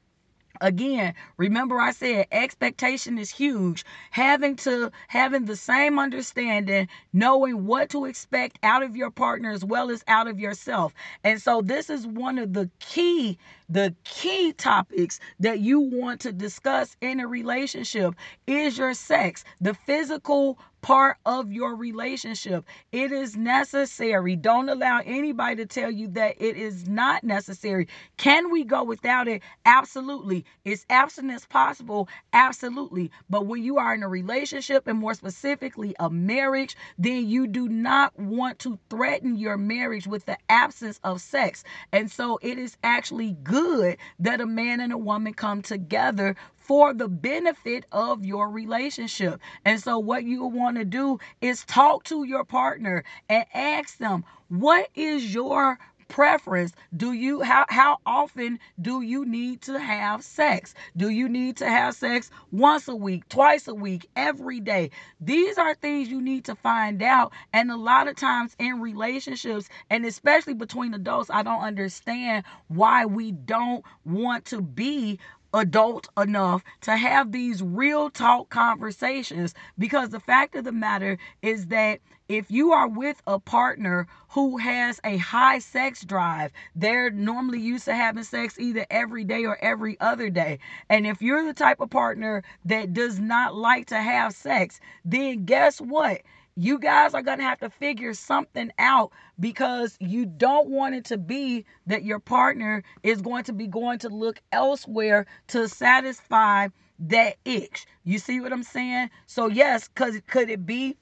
Again, 0.61 1.15
remember 1.39 1.81
I 1.81 1.93
said 1.93 2.27
expectation 2.33 3.19
is 3.19 3.31
huge. 3.31 3.85
Having 4.11 4.57
to 4.57 4.91
having 5.09 5.47
the 5.47 5.57
same 5.57 5.99
understanding, 5.99 6.89
knowing 7.13 7.67
what 7.67 7.91
to 7.91 8.05
expect 8.05 8.59
out 8.63 8.83
of 8.83 8.97
your 8.97 9.11
partner 9.11 9.51
as 9.51 9.65
well 9.65 9.91
as 9.91 10.05
out 10.09 10.29
of 10.29 10.39
yourself. 10.41 10.93
And 11.25 11.41
so 11.41 11.63
this 11.63 11.89
is 11.91 12.07
one 12.07 12.39
of 12.39 12.53
the 12.53 12.71
key 12.81 13.39
the 13.69 13.95
key 14.05 14.53
topics 14.53 15.21
that 15.39 15.61
you 15.61 15.81
want 15.81 16.21
to 16.23 16.33
discuss 16.33 16.97
in 17.01 17.21
a 17.21 17.27
relationship 17.27 18.15
is 18.47 18.77
your 18.77 18.95
sex, 18.95 19.45
the 19.61 19.75
physical 19.75 20.59
part 20.83 21.19
of 21.27 21.53
your 21.53 21.77
relationship. 21.77 22.65
It 22.93 23.13
is 23.13 23.37
necessary. 23.37 24.37
Don't 24.37 24.69
allow 24.69 25.01
anybody 25.05 25.57
to 25.57 25.67
tell 25.67 25.91
you 25.91 26.09
that 26.09 26.37
it 26.41 26.57
is 26.57 26.89
not 26.89 27.25
necessary. 27.25 27.89
Can 28.17 28.51
we 28.51 28.65
go 28.65 28.85
without 28.85 29.29
it? 29.29 29.43
Absolutely. 29.67 30.45
Is 30.65 30.87
abstinence 30.91 31.47
possible? 31.47 32.09
Absolutely. 32.33 33.11
But 33.29 33.47
when 33.47 33.63
you 33.63 33.79
are 33.79 33.95
in 33.95 34.03
a 34.03 34.09
relationship 34.09 34.87
and 34.87 34.99
more 34.99 35.15
specifically 35.15 35.95
a 36.01 36.11
marriage, 36.11 36.77
then 36.99 37.29
you 37.29 37.47
do 37.47 37.69
not 37.69 38.19
want 38.19 38.59
to 38.61 38.79
threaten 38.91 39.37
your 39.37 39.57
marriage 39.59 40.07
with 40.07 40.27
the 40.27 40.39
absence 40.49 41.01
of 41.05 41.21
sex. 41.21 41.65
And 41.93 42.11
so 42.11 42.39
it 42.43 42.59
is 42.59 42.77
actually 42.85 43.37
good 43.43 43.97
that 44.21 44.41
a 44.41 44.47
man 44.47 44.81
and 44.81 44.93
a 44.93 44.99
woman 44.99 45.35
come 45.35 45.63
together 45.63 46.37
for 46.71 46.95
the 46.95 47.09
benefit 47.09 47.85
of 47.91 48.25
your 48.25 48.49
relationship. 48.49 49.41
And 49.65 49.81
so, 49.81 49.99
what 49.99 50.23
you 50.23 50.45
want 50.45 50.77
to 50.77 50.85
do 50.85 51.19
is 51.41 51.65
talk 51.65 52.05
to 52.05 52.23
your 52.23 52.45
partner 52.45 53.03
and 53.29 53.45
ask 53.53 53.99
them, 53.99 54.25
what 54.51 54.89
is 54.95 55.35
your 55.35 55.81
preference? 56.07 56.73
Do 56.97 57.13
you 57.13 57.41
how 57.41 57.67
how 57.69 57.99
often 58.07 58.61
do 58.81 59.01
you 59.01 59.25
need 59.25 59.63
to 59.63 59.81
have 59.81 60.23
sex? 60.23 60.75
Do 60.97 61.09
you 61.09 61.29
need 61.29 61.57
to 61.57 61.67
have 61.69 61.95
sex 61.97 62.31
once 62.53 62.87
a 62.89 62.95
week 62.95 63.29
twice 63.29 63.67
a 63.67 63.75
week 63.75 64.09
every 64.15 64.61
day? 64.61 64.91
These 65.21 65.59
are 65.59 65.75
things 65.75 66.09
you 66.09 66.21
need 66.21 66.45
to 66.47 66.55
find 66.55 67.03
out. 67.03 67.33
And 67.53 67.71
a 67.71 67.77
lot 67.77 68.09
of 68.09 68.17
times 68.17 68.55
in 68.61 68.81
relationships 68.81 69.69
and 69.89 70.05
especially 70.05 70.55
between 70.55 70.95
adults 70.95 71.31
i 71.31 71.43
don't 71.43 71.63
understand 71.63 72.45
why 72.69 73.07
we 73.07 73.33
don't 73.33 73.85
want 74.05 74.45
to 74.47 74.61
be 74.61 75.19
adult 75.55 76.09
enough 76.17 76.63
to 76.83 76.97
have 76.97 77.33
these 77.33 77.63
real 77.63 78.11
talk 78.11 78.49
conversations 78.51 79.55
because 79.79 80.11
the 80.11 80.21
fact 80.21 80.55
of 80.57 80.65
the 80.65 80.73
matter 80.73 81.19
is 81.43 81.67
that 81.69 82.01
if 82.29 82.51
you 82.51 82.73
are 82.73 82.89
with 82.89 83.21
a 83.27 83.41
partner 83.41 84.07
who 84.31 84.59
has 84.59 85.01
a 85.05 85.17
high 85.17 85.59
sex 85.59 86.05
drive, 86.05 86.53
they're 86.77 87.11
normally 87.11 87.61
used 87.61 87.87
to 87.87 87.95
having 87.95 88.23
sex 88.25 88.59
either 88.59 88.87
every 88.91 89.25
day 89.25 89.45
or 89.47 89.59
every 89.63 89.99
other 90.01 90.31
day. 90.31 90.61
And 90.89 91.07
if 91.07 91.21
you're 91.23 91.45
the 91.45 91.55
type 91.55 91.81
of 91.81 91.91
partner 91.91 92.45
that 92.67 92.93
does 92.93 93.19
not 93.19 93.55
like 93.57 93.89
to 93.89 93.99
have 94.01 94.35
sex, 94.35 94.81
then 95.05 95.45
guess 95.45 95.81
what? 95.81 96.23
You 96.57 96.79
guys 96.79 97.15
are 97.15 97.23
going 97.23 97.39
to 97.39 97.45
have 97.45 97.61
to 97.61 97.71
figure 97.71 98.15
something 98.15 98.73
out 98.79 99.13
because 99.39 99.97
you 100.01 100.27
don't 100.27 100.69
want 100.69 100.95
it 100.95 101.07
to 101.07 101.19
be 101.19 101.65
that 101.87 102.05
your 102.05 102.19
partner 102.19 102.83
is 103.03 103.23
going 103.23 103.45
to 103.45 103.53
be 103.53 103.67
going 103.67 103.99
to 104.01 104.09
look 104.09 104.41
elsewhere 104.53 105.27
to 105.49 105.69
satisfy 105.69 106.69
that 107.01 107.37
itch. 107.45 107.87
You 108.05 108.19
see 108.19 108.41
what 108.41 108.53
I'm 108.53 108.63
saying? 108.63 109.11
So 109.27 109.49
yes, 109.49 109.89
cuz 109.89 110.21
could 110.27 110.51
it 110.51 110.67
be 110.67 110.97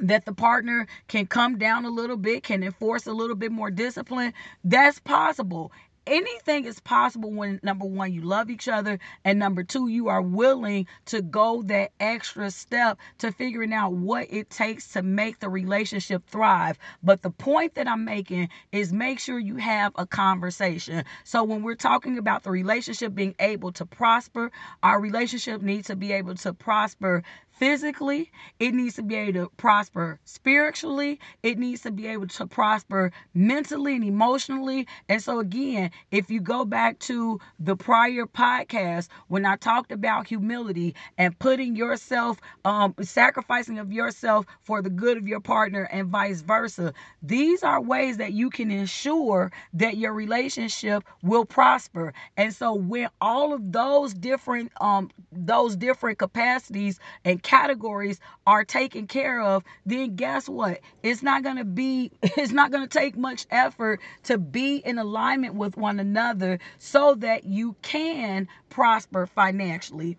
that 0.00 0.24
the 0.24 0.32
partner 0.34 0.86
can 1.08 1.26
come 1.26 1.58
down 1.58 1.84
a 1.84 1.90
little 1.90 2.16
bit, 2.16 2.42
can 2.44 2.62
enforce 2.62 3.06
a 3.06 3.12
little 3.12 3.36
bit 3.36 3.52
more 3.52 3.70
discipline. 3.70 4.32
That's 4.64 4.98
possible 5.00 5.72
anything 6.08 6.64
is 6.64 6.80
possible 6.80 7.30
when 7.30 7.60
number 7.62 7.86
one 7.86 8.12
you 8.12 8.22
love 8.22 8.50
each 8.50 8.68
other 8.68 8.98
and 9.24 9.38
number 9.38 9.62
two 9.62 9.88
you 9.88 10.08
are 10.08 10.22
willing 10.22 10.86
to 11.06 11.22
go 11.22 11.62
that 11.62 11.92
extra 12.00 12.50
step 12.50 12.98
to 13.18 13.32
figuring 13.32 13.72
out 13.72 13.92
what 13.92 14.26
it 14.30 14.50
takes 14.50 14.88
to 14.92 15.02
make 15.02 15.40
the 15.40 15.48
relationship 15.48 16.24
thrive. 16.26 16.78
But 17.02 17.22
the 17.22 17.30
point 17.30 17.74
that 17.74 17.88
i'm 17.88 18.04
making 18.04 18.48
is 18.72 18.92
make 18.92 19.20
sure 19.20 19.38
you 19.38 19.56
have 19.56 19.92
a 19.96 20.06
conversation. 20.06 21.04
So 21.24 21.44
when 21.44 21.62
we're 21.62 21.74
talking 21.74 22.18
about 22.18 22.42
the 22.42 22.50
relationship 22.50 23.14
being 23.14 23.34
able 23.38 23.72
to 23.72 23.86
prosper 23.86 24.50
our 24.82 25.00
relationship 25.00 25.62
needs 25.62 25.88
to 25.88 25.96
be 25.96 26.12
able 26.12 26.34
to 26.36 26.54
prosper 26.54 27.22
physically, 27.58 28.30
it 28.60 28.74
needs 28.74 28.96
to 28.96 29.02
be 29.02 29.16
able 29.16 29.44
to 29.46 29.50
prosper 29.56 30.18
spiritually, 30.24 31.18
it 31.42 31.58
needs 31.58 31.82
to 31.82 31.90
be 31.90 32.06
able 32.06 32.26
to 32.28 32.46
prosper 32.46 33.12
mentally 33.34 33.96
and 33.96 34.04
emotionally. 34.04 34.86
And 35.08 35.22
so, 35.22 35.40
again, 35.40 35.90
if 36.10 36.30
you 36.30 36.40
go 36.40 36.64
back 36.64 36.98
to 37.00 37.40
the 37.58 37.76
prior 37.76 38.26
podcast 38.26 39.08
when 39.28 39.44
I 39.44 39.56
talked 39.56 39.92
about 39.92 40.26
humility 40.28 40.94
and 41.18 41.38
putting 41.38 41.76
yourself, 41.76 42.38
um, 42.64 42.94
sacrificing 43.02 43.78
of 43.78 43.92
yourself 43.92 44.46
for 44.62 44.82
the 44.82 44.90
good 44.90 45.16
of 45.16 45.26
your 45.26 45.40
partner 45.40 45.88
and 45.90 46.08
vice 46.08 46.42
versa, 46.42 46.92
these 47.22 47.62
are 47.62 47.80
ways 47.82 48.18
that 48.18 48.32
you 48.32 48.50
can 48.50 48.70
ensure 48.70 49.50
that 49.74 49.96
your 49.96 50.12
relationship 50.12 51.04
will 51.22 51.44
prosper. 51.44 52.12
And 52.36 52.54
so, 52.54 52.74
when 52.74 53.08
all 53.20 53.52
of 53.52 53.72
those 53.72 54.14
different, 54.14 54.72
um, 54.80 55.10
those 55.32 55.76
different 55.76 56.18
capacities 56.18 56.98
and 57.24 57.42
categories 57.48 58.20
are 58.46 58.62
taken 58.62 59.06
care 59.06 59.40
of, 59.40 59.64
then 59.86 60.16
guess 60.16 60.50
what? 60.50 60.80
It's 61.02 61.22
not 61.22 61.42
going 61.42 61.56
to 61.56 61.64
be, 61.64 62.12
it's 62.22 62.52
not 62.52 62.70
going 62.70 62.86
to 62.86 62.98
take 62.98 63.16
much 63.16 63.46
effort 63.50 64.00
to 64.24 64.36
be 64.36 64.76
in 64.76 64.98
alignment 64.98 65.54
with 65.54 65.74
one 65.78 65.98
another 65.98 66.58
so 66.78 67.14
that 67.14 67.44
you 67.44 67.74
can 67.80 68.48
prosper 68.68 69.26
financially. 69.26 70.18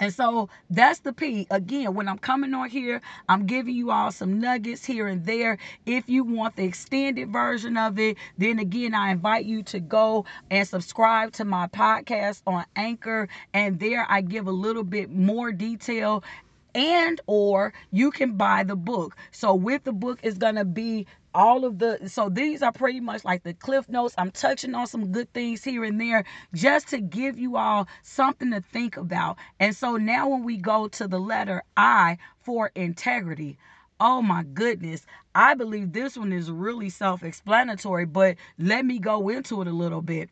And 0.00 0.14
so 0.14 0.48
that's 0.70 1.00
the 1.00 1.12
P. 1.12 1.46
Again, 1.50 1.92
when 1.92 2.08
I'm 2.08 2.18
coming 2.18 2.54
on 2.54 2.70
here, 2.70 3.02
I'm 3.28 3.44
giving 3.44 3.74
you 3.74 3.90
all 3.90 4.10
some 4.10 4.40
nuggets 4.40 4.82
here 4.82 5.06
and 5.08 5.26
there. 5.26 5.58
If 5.84 6.08
you 6.08 6.24
want 6.24 6.56
the 6.56 6.64
extended 6.64 7.30
version 7.30 7.76
of 7.76 7.98
it, 7.98 8.16
then 8.38 8.58
again, 8.58 8.94
I 8.94 9.10
invite 9.10 9.44
you 9.44 9.62
to 9.64 9.78
go 9.78 10.24
and 10.50 10.66
subscribe 10.66 11.32
to 11.32 11.44
my 11.44 11.66
podcast 11.66 12.40
on 12.46 12.64
Anchor. 12.76 13.28
And 13.52 13.78
there 13.78 14.06
I 14.08 14.22
give 14.22 14.46
a 14.46 14.52
little 14.52 14.84
bit 14.84 15.10
more 15.10 15.52
detail 15.52 16.24
and 16.74 17.20
or 17.26 17.72
you 17.90 18.10
can 18.10 18.36
buy 18.36 18.62
the 18.64 18.76
book. 18.76 19.16
So 19.32 19.54
with 19.54 19.84
the 19.84 19.92
book 19.92 20.20
is 20.22 20.38
to 20.38 20.64
be 20.64 21.06
all 21.32 21.64
of 21.64 21.78
the 21.78 22.08
so 22.08 22.28
these 22.28 22.62
are 22.62 22.72
pretty 22.72 23.00
much 23.00 23.24
like 23.24 23.42
the 23.44 23.54
cliff 23.54 23.88
notes. 23.88 24.14
I'm 24.18 24.30
touching 24.30 24.74
on 24.74 24.86
some 24.86 25.12
good 25.12 25.32
things 25.32 25.62
here 25.62 25.84
and 25.84 26.00
there 26.00 26.24
just 26.54 26.88
to 26.88 27.00
give 27.00 27.38
you 27.38 27.56
all 27.56 27.86
something 28.02 28.50
to 28.50 28.60
think 28.60 28.96
about. 28.96 29.36
And 29.60 29.74
so 29.74 29.96
now 29.96 30.28
when 30.28 30.44
we 30.44 30.56
go 30.56 30.88
to 30.88 31.06
the 31.06 31.18
letter 31.18 31.62
i 31.76 32.18
for 32.42 32.70
integrity 32.74 33.58
oh 34.00 34.22
my 34.22 34.42
goodness 34.42 35.06
i 35.34 35.54
believe 35.54 35.92
this 35.92 36.16
one 36.16 36.32
is 36.32 36.50
really 36.50 36.88
self-explanatory 36.88 38.06
but 38.06 38.36
let 38.58 38.84
me 38.84 38.98
go 38.98 39.28
into 39.28 39.60
it 39.62 39.68
a 39.68 39.72
little 39.72 40.02
bit. 40.02 40.30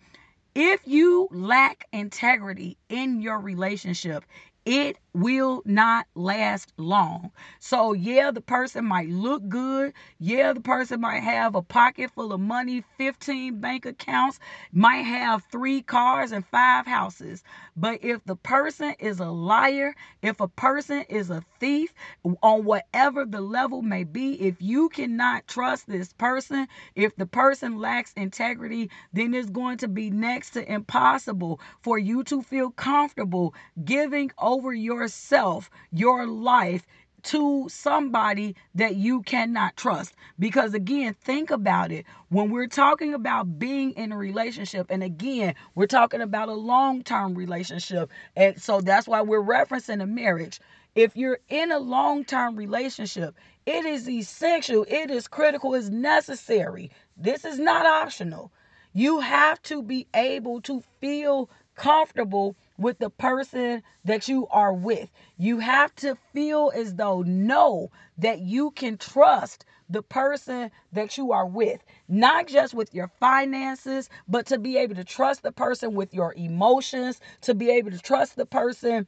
If 0.54 0.80
you 0.87 1.28
lack 1.30 1.87
integrity 1.92 2.76
in 2.88 3.21
your 3.21 3.38
relationship 3.38 4.25
it 4.69 4.99
will 5.15 5.63
not 5.65 6.07
last 6.15 6.75
long. 6.77 7.33
So, 7.59 7.95
yeah, 7.95 8.31
the 8.31 8.43
person 8.43 8.85
might 8.85 9.09
look 9.09 9.49
good. 9.49 9.95
Yeah, 10.19 10.53
the 10.53 10.61
person 10.61 11.01
might 11.01 11.23
have 11.23 11.55
a 11.55 11.63
pocket 11.63 12.11
full 12.15 12.33
of 12.35 12.41
money, 12.41 12.85
15 12.99 13.61
bank 13.61 13.87
accounts, 13.87 14.39
might 14.73 15.05
have 15.05 15.45
three 15.51 15.81
cars 15.83 16.33
and 16.33 16.47
five 16.47 16.87
houses. 16.87 17.43
But 17.77 18.05
if 18.05 18.23
the 18.27 18.37
person 18.37 18.95
is 18.99 19.21
a 19.21 19.31
liar, 19.31 19.95
if 20.23 20.41
a 20.41 20.49
person 20.49 21.05
is 21.09 21.31
a 21.31 21.43
thief, 21.59 21.95
on 22.43 22.65
whatever 22.65 23.25
the 23.25 23.41
level 23.41 23.83
may 23.83 24.05
be, 24.05 24.35
if 24.43 24.61
you 24.61 24.91
cannot 24.91 25.49
trust 25.49 25.87
this 25.89 26.13
person, 26.13 26.69
if 26.95 27.17
the 27.17 27.27
person 27.27 27.79
lacks 27.79 28.13
integrity, 28.15 28.91
then 29.15 29.33
it's 29.35 29.51
going 29.51 29.79
to 29.79 29.89
be 29.89 30.11
next 30.11 30.51
to 30.51 30.71
impossible 30.73 31.61
for 31.83 31.99
you 31.99 32.23
to 32.25 32.43
feel 32.43 32.71
comfortable 32.71 33.55
giving 33.85 34.31
over 34.39 34.58
your 34.62 34.75
yourself, 34.75 35.71
your 35.93 36.27
life 36.27 36.85
to 37.23 37.69
somebody 37.69 38.55
that 38.75 38.97
you 38.97 39.23
cannot 39.23 39.77
trust. 39.77 40.15
Because 40.38 40.75
again, 40.75 41.15
think 41.15 41.50
about 41.50 41.91
it. 41.91 42.07
When 42.29 42.50
we're 42.50 42.69
talking 42.69 43.15
about 43.15 43.59
being 43.59 43.93
in 43.93 44.12
a 44.12 44.17
relationship, 44.17 44.87
and 44.91 45.03
again, 45.03 45.55
we're 45.75 45.87
talking 45.87 46.21
about 46.21 46.49
a 46.49 46.55
long 46.55 47.03
term 47.03 47.35
relationship. 47.35 48.11
And 48.37 48.61
so 48.61 48.81
that's 48.81 49.09
why 49.09 49.23
we're 49.23 49.43
referencing 49.43 50.03
a 50.03 50.07
marriage. 50.07 50.61
If 50.95 51.17
you're 51.17 51.41
in 51.49 51.71
a 51.73 51.79
long 51.79 52.25
term 52.25 52.57
relationship, 52.57 53.35
it 53.67 53.85
is 53.85 54.09
essential, 54.09 54.85
it 54.88 55.11
is 55.11 55.29
critical, 55.29 55.75
it's 55.75 55.88
necessary. 55.91 56.91
This 57.17 57.45
is 57.45 57.59
not 57.59 57.87
optional. 57.87 58.53
You 58.95 59.21
have 59.21 59.61
to 59.62 59.83
be 59.83 60.07
able 60.15 60.61
to 60.62 60.83
feel 61.00 61.50
comfortable 61.75 62.57
with 62.79 62.99
the 62.99 63.11
person 63.11 63.83
that 64.05 64.29
you 64.29 64.47
are 64.49 64.73
with. 64.73 65.11
You 65.37 65.59
have 65.59 65.95
to 65.97 66.17
feel 66.33 66.73
as 66.75 66.95
though 66.95 67.23
know 67.23 67.91
that 68.19 68.41
you 68.41 68.71
can 68.71 68.97
trust 68.97 69.65
the 69.91 70.03
person 70.03 70.71
that 70.93 71.19
you 71.19 71.33
are 71.33 71.47
with, 71.47 71.83
not 72.09 72.47
just 72.47 72.75
with 72.75 72.95
your 72.95 73.11
finances, 73.21 74.09
but 74.29 74.47
to 74.47 74.59
be 74.59 74.77
able 74.79 74.95
to 74.95 75.05
trust 75.05 75.43
the 75.43 75.53
person 75.53 75.95
with 75.95 76.15
your 76.15 76.35
emotions, 76.35 77.21
to 77.43 77.55
be 77.55 77.71
able 77.71 77.91
to 77.91 77.99
trust 77.99 78.37
the 78.37 78.47
person 78.47 79.07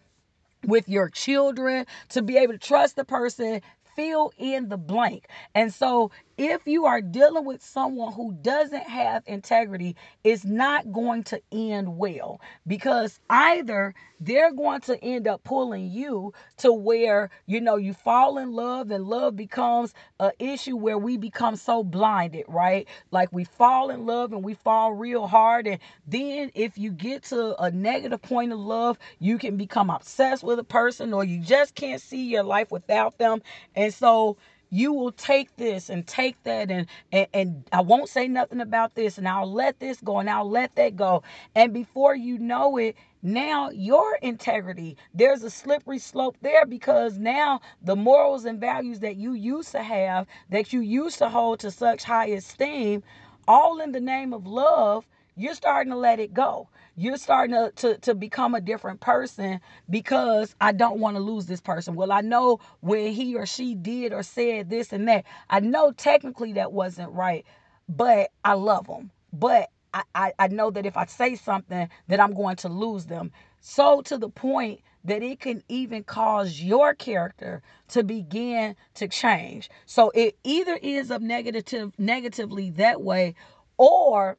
with 0.64 0.88
your 0.88 1.08
children, 1.08 1.86
to 2.10 2.22
be 2.22 2.36
able 2.36 2.52
to 2.52 2.58
trust 2.58 2.96
the 2.96 3.04
person 3.04 3.60
fill 3.96 4.32
in 4.38 4.68
the 4.68 4.76
blank. 4.78 5.26
And 5.54 5.72
so 5.72 6.10
if 6.40 6.66
you 6.66 6.86
are 6.86 7.02
dealing 7.02 7.44
with 7.44 7.62
someone 7.62 8.14
who 8.14 8.32
doesn't 8.40 8.88
have 8.88 9.22
integrity, 9.26 9.94
it's 10.24 10.42
not 10.42 10.90
going 10.90 11.22
to 11.24 11.38
end 11.52 11.98
well 11.98 12.40
because 12.66 13.20
either 13.28 13.94
they're 14.20 14.50
going 14.50 14.80
to 14.80 14.96
end 15.04 15.28
up 15.28 15.44
pulling 15.44 15.90
you 15.90 16.32
to 16.56 16.72
where 16.72 17.28
you 17.44 17.60
know 17.60 17.76
you 17.76 17.92
fall 17.92 18.38
in 18.38 18.52
love 18.52 18.90
and 18.90 19.04
love 19.04 19.36
becomes 19.36 19.92
an 20.18 20.30
issue 20.38 20.76
where 20.76 20.96
we 20.96 21.18
become 21.18 21.56
so 21.56 21.84
blinded, 21.84 22.46
right? 22.48 22.88
Like 23.10 23.30
we 23.34 23.44
fall 23.44 23.90
in 23.90 24.06
love 24.06 24.32
and 24.32 24.42
we 24.42 24.54
fall 24.54 24.94
real 24.94 25.26
hard 25.26 25.66
and 25.66 25.78
then 26.06 26.50
if 26.54 26.78
you 26.78 26.90
get 26.90 27.22
to 27.24 27.54
a 27.62 27.70
negative 27.70 28.22
point 28.22 28.52
of 28.52 28.58
love, 28.58 28.98
you 29.18 29.36
can 29.36 29.58
become 29.58 29.90
obsessed 29.90 30.42
with 30.42 30.58
a 30.58 30.64
person 30.64 31.12
or 31.12 31.22
you 31.22 31.38
just 31.42 31.74
can't 31.74 32.00
see 32.00 32.30
your 32.30 32.44
life 32.44 32.70
without 32.70 33.18
them. 33.18 33.42
And 33.76 33.92
so 33.92 34.38
you 34.70 34.92
will 34.92 35.12
take 35.12 35.56
this 35.56 35.90
and 35.90 36.06
take 36.06 36.42
that 36.44 36.70
and, 36.70 36.86
and 37.12 37.28
and 37.34 37.64
I 37.72 37.82
won't 37.82 38.08
say 38.10 38.28
nothing 38.28 38.60
about 38.60 38.94
this 38.94 39.18
and 39.18 39.28
I'll 39.28 39.52
let 39.52 39.80
this 39.80 40.00
go 40.02 40.18
and 40.18 40.30
I'll 40.30 40.50
let 40.50 40.76
that 40.76 40.96
go. 40.96 41.22
And 41.54 41.74
before 41.74 42.14
you 42.16 42.38
know 42.38 42.76
it, 42.78 42.96
now 43.22 43.70
your 43.70 44.16
integrity, 44.22 44.96
there's 45.14 45.42
a 45.44 45.50
slippery 45.50 45.98
slope 45.98 46.36
there 46.42 46.66
because 46.66 47.18
now 47.18 47.60
the 47.82 47.96
morals 47.96 48.44
and 48.46 48.60
values 48.60 49.00
that 49.00 49.16
you 49.16 49.34
used 49.34 49.72
to 49.72 49.82
have, 49.82 50.26
that 50.50 50.72
you 50.72 50.80
used 50.80 51.18
to 51.18 51.28
hold 51.28 51.60
to 51.60 51.70
such 51.70 52.04
high 52.04 52.28
esteem, 52.28 53.02
all 53.48 53.80
in 53.80 53.92
the 53.92 54.00
name 54.00 54.34
of 54.34 54.46
love, 54.46 55.06
you're 55.40 55.54
starting 55.54 55.92
to 55.92 55.98
let 55.98 56.20
it 56.20 56.34
go 56.34 56.68
you're 57.00 57.16
starting 57.16 57.54
to, 57.54 57.72
to, 57.76 57.98
to 57.98 58.14
become 58.14 58.54
a 58.54 58.60
different 58.60 59.00
person 59.00 59.60
because 59.88 60.54
I 60.60 60.72
don't 60.72 61.00
want 61.00 61.16
to 61.16 61.22
lose 61.22 61.46
this 61.46 61.60
person. 61.60 61.94
Well, 61.94 62.12
I 62.12 62.20
know 62.20 62.60
when 62.80 63.12
he 63.12 63.36
or 63.36 63.46
she 63.46 63.74
did 63.74 64.12
or 64.12 64.22
said 64.22 64.68
this 64.68 64.92
and 64.92 65.08
that. 65.08 65.24
I 65.48 65.60
know 65.60 65.92
technically 65.92 66.52
that 66.54 66.72
wasn't 66.72 67.12
right, 67.12 67.46
but 67.88 68.30
I 68.44 68.52
love 68.52 68.86
them. 68.86 69.10
But 69.32 69.70
I, 69.94 70.02
I, 70.14 70.32
I 70.38 70.48
know 70.48 70.70
that 70.70 70.84
if 70.84 70.98
I 70.98 71.06
say 71.06 71.36
something 71.36 71.88
that 72.08 72.20
I'm 72.20 72.34
going 72.34 72.56
to 72.56 72.68
lose 72.68 73.06
them. 73.06 73.32
So 73.60 74.02
to 74.02 74.18
the 74.18 74.28
point 74.28 74.80
that 75.04 75.22
it 75.22 75.40
can 75.40 75.62
even 75.70 76.04
cause 76.04 76.60
your 76.60 76.92
character 76.92 77.62
to 77.88 78.02
begin 78.02 78.76
to 78.94 79.08
change. 79.08 79.70
So 79.86 80.12
it 80.14 80.36
either 80.44 80.78
is 80.82 81.10
of 81.10 81.22
negative 81.22 81.92
negatively 81.98 82.72
that 82.72 83.00
way 83.00 83.34
or 83.78 84.36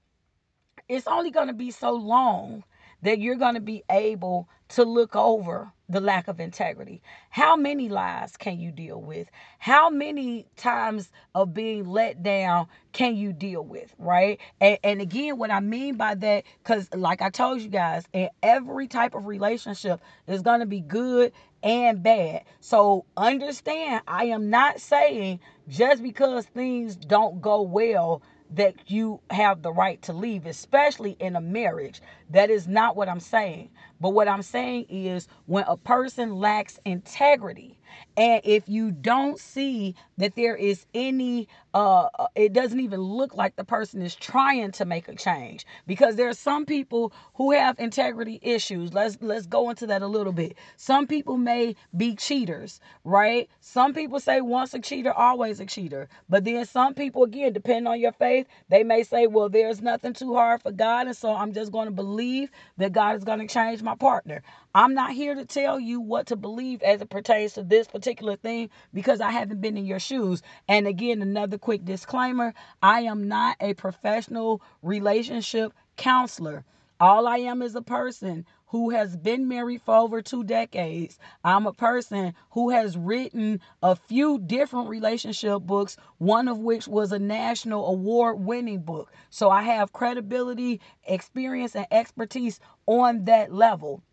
it's 0.91 1.07
only 1.07 1.31
going 1.31 1.47
to 1.47 1.53
be 1.53 1.71
so 1.71 1.91
long 1.93 2.65
that 3.01 3.19
you're 3.19 3.37
going 3.37 3.55
to 3.55 3.61
be 3.61 3.81
able 3.89 4.49
to 4.67 4.83
look 4.83 5.15
over 5.15 5.71
the 5.87 6.01
lack 6.01 6.27
of 6.27 6.39
integrity. 6.39 7.01
How 7.29 7.55
many 7.55 7.87
lies 7.87 8.35
can 8.35 8.59
you 8.59 8.71
deal 8.71 9.01
with? 9.01 9.29
How 9.57 9.89
many 9.89 10.47
times 10.57 11.09
of 11.33 11.53
being 11.53 11.85
let 11.85 12.23
down 12.23 12.67
can 12.91 13.15
you 13.15 13.31
deal 13.31 13.63
with, 13.63 13.93
right? 13.99 14.39
And, 14.59 14.77
and 14.83 15.01
again, 15.01 15.37
what 15.37 15.49
I 15.49 15.61
mean 15.61 15.95
by 15.95 16.15
that, 16.15 16.43
because 16.63 16.89
like 16.93 17.21
I 17.21 17.29
told 17.29 17.61
you 17.61 17.69
guys, 17.69 18.05
in 18.11 18.29
every 18.43 18.87
type 18.87 19.15
of 19.15 19.25
relationship 19.25 20.01
is 20.27 20.41
going 20.41 20.59
to 20.59 20.65
be 20.65 20.81
good 20.81 21.31
and 21.63 22.03
bad. 22.03 22.43
So 22.59 23.05
understand, 23.15 24.01
I 24.07 24.25
am 24.25 24.49
not 24.49 24.81
saying 24.81 25.39
just 25.69 26.03
because 26.03 26.45
things 26.47 26.97
don't 26.97 27.41
go 27.41 27.61
well 27.61 28.21
that 28.51 28.75
you 28.91 29.21
have 29.31 29.61
the 29.61 29.73
right 29.73 30.01
to 30.03 30.13
leave, 30.13 30.45
especially 30.45 31.17
in 31.19 31.35
a 31.35 31.41
marriage. 31.41 32.01
That 32.31 32.49
is 32.49 32.67
not 32.67 32.95
what 32.95 33.09
I'm 33.09 33.19
saying. 33.19 33.69
But 34.01 34.09
what 34.11 34.27
I'm 34.27 34.43
saying 34.43 34.87
is 34.89 35.27
when 35.47 35.65
a 35.67 35.77
person 35.77 36.35
lacks 36.37 36.79
integrity, 36.85 37.79
and 38.17 38.41
if 38.43 38.67
you 38.67 38.91
don't 38.91 39.39
see 39.39 39.95
that 40.17 40.35
there 40.35 40.55
is 40.55 40.85
any 40.93 41.47
uh, 41.73 42.09
uh 42.19 42.27
it 42.35 42.53
doesn't 42.53 42.79
even 42.79 43.01
look 43.01 43.35
like 43.35 43.55
the 43.55 43.63
person 43.63 44.01
is 44.01 44.15
trying 44.15 44.71
to 44.73 44.85
make 44.85 45.07
a 45.07 45.15
change. 45.15 45.65
Because 45.87 46.15
there 46.15 46.29
are 46.29 46.33
some 46.33 46.65
people 46.65 47.13
who 47.35 47.51
have 47.51 47.79
integrity 47.79 48.39
issues. 48.41 48.93
Let's 48.93 49.17
let's 49.21 49.47
go 49.47 49.69
into 49.69 49.87
that 49.87 50.01
a 50.01 50.07
little 50.07 50.33
bit. 50.33 50.57
Some 50.77 51.07
people 51.07 51.37
may 51.37 51.75
be 51.95 52.15
cheaters 52.15 52.79
right? 53.03 53.49
Some 53.59 53.93
people 53.93 54.19
say 54.19 54.41
once 54.41 54.73
a 54.73 54.79
cheater 54.79 55.11
always 55.11 55.59
a 55.59 55.65
cheater. 55.65 56.07
But 56.29 56.43
then 56.43 56.65
some 56.65 56.93
people 56.93 57.23
again 57.23 57.53
depending 57.53 57.87
on 57.87 57.99
your 57.99 58.11
faith 58.11 58.47
they 58.69 58.83
may 58.83 59.03
say 59.03 59.27
well 59.27 59.49
there's 59.49 59.81
nothing 59.81 60.13
too 60.13 60.35
hard 60.35 60.61
for 60.61 60.71
god 60.71 61.07
and 61.07 61.15
so 61.15 61.33
i'm 61.33 61.53
just 61.53 61.71
going 61.71 61.85
to 61.85 61.91
believe 61.91 62.49
that 62.77 62.91
god 62.91 63.15
is 63.15 63.23
going 63.23 63.39
to 63.39 63.47
change 63.47 63.81
my 63.81 63.95
partner. 63.95 64.43
I'm 64.73 64.93
not 64.93 65.11
here 65.11 65.35
to 65.35 65.45
tell 65.45 65.79
you 65.79 65.99
what 65.99 66.27
to 66.27 66.35
believe 66.35 66.81
as 66.81 67.01
it 67.01 67.09
pertains 67.09 67.53
to 67.53 67.63
this 67.63 67.87
particular 68.11 68.35
thing 68.35 68.69
because 68.93 69.21
i 69.21 69.31
haven't 69.31 69.61
been 69.61 69.77
in 69.77 69.85
your 69.85 69.99
shoes 69.99 70.41
and 70.67 70.85
again 70.85 71.21
another 71.21 71.57
quick 71.57 71.85
disclaimer 71.85 72.53
I 72.83 73.01
am 73.01 73.27
not 73.27 73.57
a 73.61 73.73
professional 73.75 74.61
relationship 74.81 75.73
counselor. 75.97 76.65
All 76.99 77.27
I 77.27 77.37
am 77.37 77.61
is 77.61 77.75
a 77.75 77.81
person 77.81 78.45
who 78.67 78.89
has 78.89 79.15
been 79.15 79.47
married 79.47 79.81
for 79.81 79.95
over 79.95 80.21
two 80.21 80.43
decades. 80.43 81.19
I'm 81.43 81.67
a 81.67 81.73
person 81.73 82.33
who 82.51 82.71
has 82.71 82.97
written 82.97 83.61
a 83.83 83.95
few 83.95 84.39
different 84.39 84.89
relationship 84.89 85.61
books, 85.61 85.95
one 86.17 86.47
of 86.47 86.59
which 86.59 86.87
was 86.87 87.11
a 87.11 87.19
national 87.19 87.87
award 87.87 88.43
winning 88.43 88.81
book. 88.81 89.13
So 89.29 89.49
I 89.49 89.61
have 89.63 89.93
credibility, 89.93 90.81
experience, 91.05 91.75
and 91.75 91.87
expertise 91.91 92.59
on 92.87 93.25
that 93.25 93.53
level. 93.53 94.03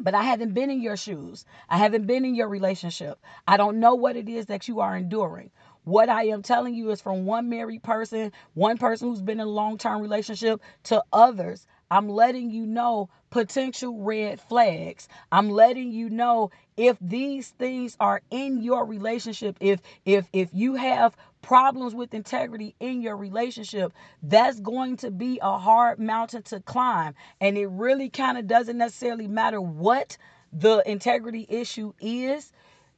But 0.00 0.14
I 0.14 0.22
haven't 0.22 0.54
been 0.54 0.70
in 0.70 0.80
your 0.80 0.96
shoes. 0.96 1.44
I 1.68 1.78
haven't 1.78 2.06
been 2.06 2.24
in 2.24 2.34
your 2.34 2.48
relationship. 2.48 3.18
I 3.46 3.56
don't 3.56 3.80
know 3.80 3.94
what 3.94 4.16
it 4.16 4.28
is 4.28 4.46
that 4.46 4.68
you 4.68 4.80
are 4.80 4.96
enduring. 4.96 5.50
What 5.84 6.08
I 6.08 6.24
am 6.24 6.42
telling 6.42 6.74
you 6.74 6.90
is 6.90 7.00
from 7.00 7.24
one 7.26 7.48
married 7.48 7.82
person, 7.82 8.32
one 8.54 8.78
person 8.78 9.08
who's 9.08 9.22
been 9.22 9.40
in 9.40 9.46
a 9.46 9.50
long 9.50 9.78
term 9.78 10.00
relationship, 10.02 10.60
to 10.84 11.02
others. 11.12 11.66
I'm 11.90 12.08
letting 12.08 12.50
you 12.50 12.66
know 12.66 13.08
potential 13.30 14.02
red 14.02 14.40
flags. 14.40 15.08
I'm 15.30 15.50
letting 15.50 15.92
you 15.92 16.10
know 16.10 16.50
if 16.76 16.96
these 17.00 17.48
things 17.48 17.96
are 18.00 18.22
in 18.30 18.62
your 18.62 18.84
relationship, 18.84 19.56
if 19.60 19.80
if 20.04 20.28
if 20.32 20.50
you 20.52 20.74
have 20.76 21.16
problems 21.42 21.94
with 21.94 22.14
integrity 22.14 22.74
in 22.80 23.00
your 23.00 23.16
relationship, 23.16 23.92
that's 24.22 24.60
going 24.60 24.96
to 24.98 25.10
be 25.10 25.38
a 25.42 25.58
hard 25.58 25.98
mountain 25.98 26.42
to 26.42 26.60
climb. 26.60 27.14
And 27.40 27.56
it 27.56 27.66
really 27.66 28.08
kind 28.08 28.38
of 28.38 28.46
doesn't 28.46 28.78
necessarily 28.78 29.28
matter 29.28 29.60
what 29.60 30.16
the 30.52 30.82
integrity 30.86 31.46
issue 31.48 31.92
is 32.00 32.52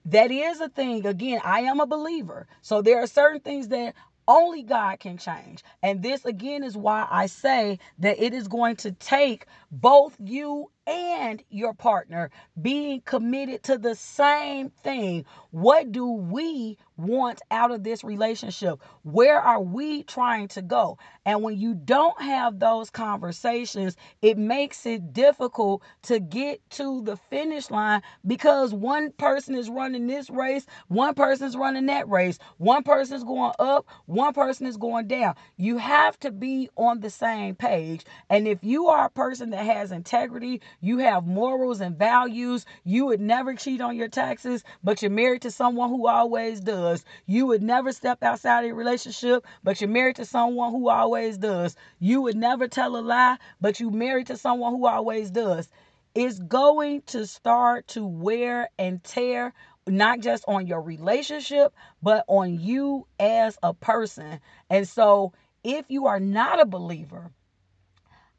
that 0.07 0.31
is 0.31 0.61
a 0.61 0.69
thing. 0.69 1.07
Again, 1.07 1.41
I 1.45 1.61
am 1.61 1.81
a 1.81 1.87
believer. 1.87 2.47
So 2.63 2.81
there 2.81 3.03
are 3.03 3.07
certain 3.07 3.41
things 3.41 3.69
that 3.69 3.95
only 4.31 4.63
God 4.63 5.01
can 5.01 5.19
change. 5.19 5.65
And 5.83 6.03
this 6.03 6.25
again 6.25 6.65
is 6.65 6.79
why 6.79 7.09
I 7.11 7.27
say 7.27 7.81
that 8.01 8.23
it 8.23 8.35
is 8.35 8.49
going 8.49 8.77
to 8.79 8.93
take 8.93 9.47
both 9.73 10.17
you 10.25 10.71
and 10.87 11.43
your 11.51 11.75
partner 11.75 12.31
being 12.63 13.03
committed 13.03 13.65
to 13.65 13.79
the 13.79 13.97
same 13.97 14.71
thing. 14.71 15.27
What 15.53 15.93
do 15.93 16.07
we 16.11 16.79
want 17.03 17.41
out 17.51 17.71
of 17.71 17.83
this 17.85 18.05
relationship? 18.05 18.81
Where 19.03 19.41
are 19.41 19.61
we 19.61 20.03
trying 20.05 20.49
to 20.49 20.63
go? 20.63 20.99
And 21.25 21.43
when 21.43 21.59
you 21.59 21.75
don't 21.75 22.21
have 22.21 22.59
those 22.59 22.91
conversations, 22.91 23.97
it 24.23 24.39
makes 24.39 24.87
it 24.87 25.13
difficult 25.13 25.83
to 26.03 26.19
get 26.19 26.61
to 26.71 27.03
the 27.03 27.17
finish 27.17 27.71
line 27.71 28.03
because 28.27 28.75
one 28.75 29.13
person 29.13 29.55
is 29.55 29.71
running 29.71 30.07
this 30.07 30.31
race, 30.31 30.67
one 30.89 31.15
person 31.15 31.47
is 31.47 31.57
running 31.57 31.87
that 31.87 32.09
race, 32.09 32.39
one 32.59 32.83
person 32.83 33.17
is 33.17 33.25
going 33.25 33.53
up, 33.59 33.87
one 34.07 34.33
person 34.33 34.67
is 34.67 34.77
going 34.77 35.07
down. 35.07 35.35
You 35.57 35.79
have 35.79 36.19
to 36.21 36.31
be 36.31 36.69
on 36.77 37.01
the 37.01 37.11
same 37.11 37.55
page. 37.55 38.05
And 38.29 38.49
if 38.49 38.65
you 38.65 38.89
are 38.89 39.07
a 39.07 39.11
person 39.11 39.51
that 39.51 39.65
has 39.65 39.93
integrity, 39.93 40.61
you 40.81 40.99
have 40.99 41.27
morals 41.27 41.81
and 41.81 41.97
values. 41.97 42.67
You 42.85 43.07
would 43.07 43.21
never 43.21 43.55
cheat 43.55 43.81
on 43.81 43.97
your 43.97 44.09
taxes, 44.09 44.65
but 44.83 45.03
you're 45.03 45.11
married 45.11 45.43
to 45.43 45.51
someone 45.51 45.91
who 45.91 46.09
always 46.09 46.61
does. 46.61 46.90
You 47.27 47.47
would 47.47 47.63
never 47.63 47.93
step 47.93 48.23
outside 48.23 48.61
of 48.61 48.67
your 48.67 48.75
relationship, 48.75 49.47
but 49.63 49.81
you're 49.81 49.91
married 49.91 50.17
to 50.17 50.25
someone 50.25 50.73
who 50.73 50.89
always 50.89 51.39
does. 51.39 51.77
You 51.99 52.23
would 52.23 52.37
never 52.37 52.69
tell 52.69 52.97
a 52.97 53.01
lie, 53.01 53.39
but 53.61 53.81
you're 53.81 53.91
married 53.91 54.27
to 54.29 54.37
someone 54.37 54.73
who 54.73 54.87
always 54.87 55.31
does. 55.31 55.69
It's 56.15 56.39
going 56.41 57.03
to 57.07 57.27
start 57.27 57.87
to 57.89 58.05
wear 58.05 58.69
and 58.79 59.03
tear 59.05 59.53
not 59.87 60.21
just 60.21 60.45
on 60.47 60.67
your 60.67 60.81
relationship, 60.81 61.75
but 62.03 62.25
on 62.29 62.59
you 62.59 63.07
as 63.19 63.59
a 63.63 63.75
person. 63.75 64.41
And 64.69 64.87
so, 64.89 65.33
if 65.65 65.85
you 65.89 66.07
are 66.07 66.21
not 66.21 66.61
a 66.61 66.67
believer, 66.67 67.33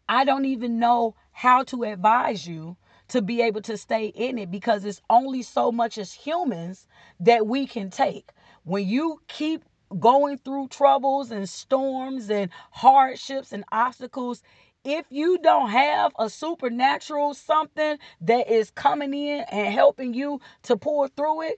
I 0.07 0.25
don't 0.25 0.45
even 0.45 0.79
know 0.79 1.15
how 1.31 1.63
to 1.65 1.83
advise 1.83 2.47
you 2.47 2.77
to 3.09 3.21
be 3.21 3.41
able 3.41 3.61
to 3.61 3.77
stay 3.77 4.07
in 4.07 4.37
it 4.37 4.49
because 4.51 4.85
it's 4.85 5.01
only 5.09 5.41
so 5.41 5.71
much 5.71 5.97
as 5.97 6.13
humans 6.13 6.87
that 7.19 7.45
we 7.45 7.67
can 7.67 7.89
take. 7.89 8.31
When 8.63 8.88
you 8.88 9.21
keep 9.28 9.63
going 10.00 10.38
through 10.38 10.69
troubles 10.69 11.32
and 11.32 11.50
storms 11.50 12.30
and 12.30 12.52
hardships 12.71 13.52
and 13.52 13.63
obstacles, 13.71 14.43
if 14.84 15.06
you 15.10 15.38
don't 15.39 15.69
have 15.69 16.13
a 16.19 16.30
supernatural 16.30 17.34
something 17.34 17.97
that 18.21 18.50
is 18.50 18.71
coming 18.71 19.13
in 19.13 19.45
and 19.52 19.74
helping 19.74 20.13
you 20.13 20.41
to 20.63 20.78
pull 20.78 21.08
through 21.08 21.43
it, 21.43 21.58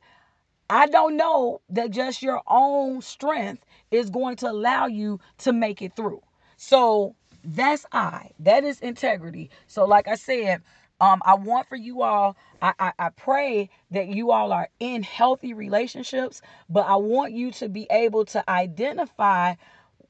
I 0.70 0.88
don't 0.88 1.18
know 1.18 1.62
that 1.70 1.92
just 1.92 2.24
your 2.24 2.42
own 2.48 3.02
strength 3.02 3.64
is 3.92 4.10
going 4.10 4.38
to 4.38 4.50
allow 4.52 4.88
you 4.88 5.20
to 5.40 5.54
make 5.54 5.82
it 5.82 5.96
through. 5.96 6.22
So 6.58 7.16
that's 7.44 7.86
I. 7.94 8.32
That 8.40 8.66
is 8.66 8.82
integrity. 8.82 9.50
So, 9.68 9.86
like 9.86 10.10
I 10.10 10.16
said, 10.16 10.62
um, 11.00 11.22
I 11.26 11.36
want 11.36 11.68
for 11.68 11.76
you 11.76 12.02
all, 12.02 12.38
I, 12.62 12.74
I, 12.80 12.94
I 13.00 13.10
pray 13.10 13.70
that 13.92 14.08
you 14.08 14.32
all 14.32 14.54
are 14.54 14.70
in 14.80 15.04
healthy 15.04 15.54
relationships, 15.54 16.42
but 16.70 16.86
I 16.86 16.96
want 16.96 17.34
you 17.34 17.52
to 17.54 17.70
be 17.70 17.88
able 17.92 18.26
to 18.26 18.50
identify 18.50 19.56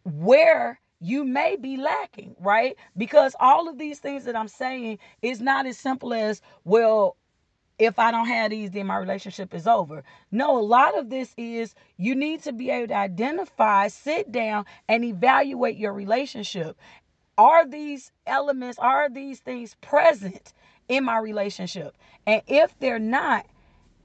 where 0.03 0.79
you 0.99 1.25
may 1.25 1.55
be 1.55 1.77
lacking, 1.77 2.35
right? 2.39 2.75
Because 2.95 3.35
all 3.39 3.67
of 3.67 3.77
these 3.77 3.99
things 3.99 4.25
that 4.25 4.35
I'm 4.35 4.47
saying 4.47 4.99
is 5.21 5.41
not 5.41 5.65
as 5.65 5.77
simple 5.77 6.13
as, 6.13 6.41
well, 6.63 7.17
if 7.79 7.99
I 7.99 8.11
don't 8.11 8.27
have 8.27 8.51
these, 8.51 8.71
then 8.71 8.87
my 8.87 8.97
relationship 8.97 9.53
is 9.53 9.67
over. 9.67 10.03
No, 10.31 10.57
a 10.57 10.61
lot 10.61 10.97
of 10.97 11.09
this 11.09 11.33
is 11.37 11.75
you 11.97 12.15
need 12.15 12.43
to 12.43 12.53
be 12.53 12.69
able 12.69 12.89
to 12.89 12.95
identify, 12.95 13.87
sit 13.87 14.31
down, 14.31 14.65
and 14.87 15.03
evaluate 15.03 15.77
your 15.77 15.93
relationship. 15.93 16.77
Are 17.37 17.67
these 17.67 18.11
elements, 18.27 18.77
are 18.79 19.09
these 19.09 19.39
things 19.39 19.75
present 19.81 20.53
in 20.87 21.03
my 21.05 21.17
relationship? 21.17 21.95
And 22.25 22.41
if 22.47 22.77
they're 22.79 22.99
not, 22.99 23.45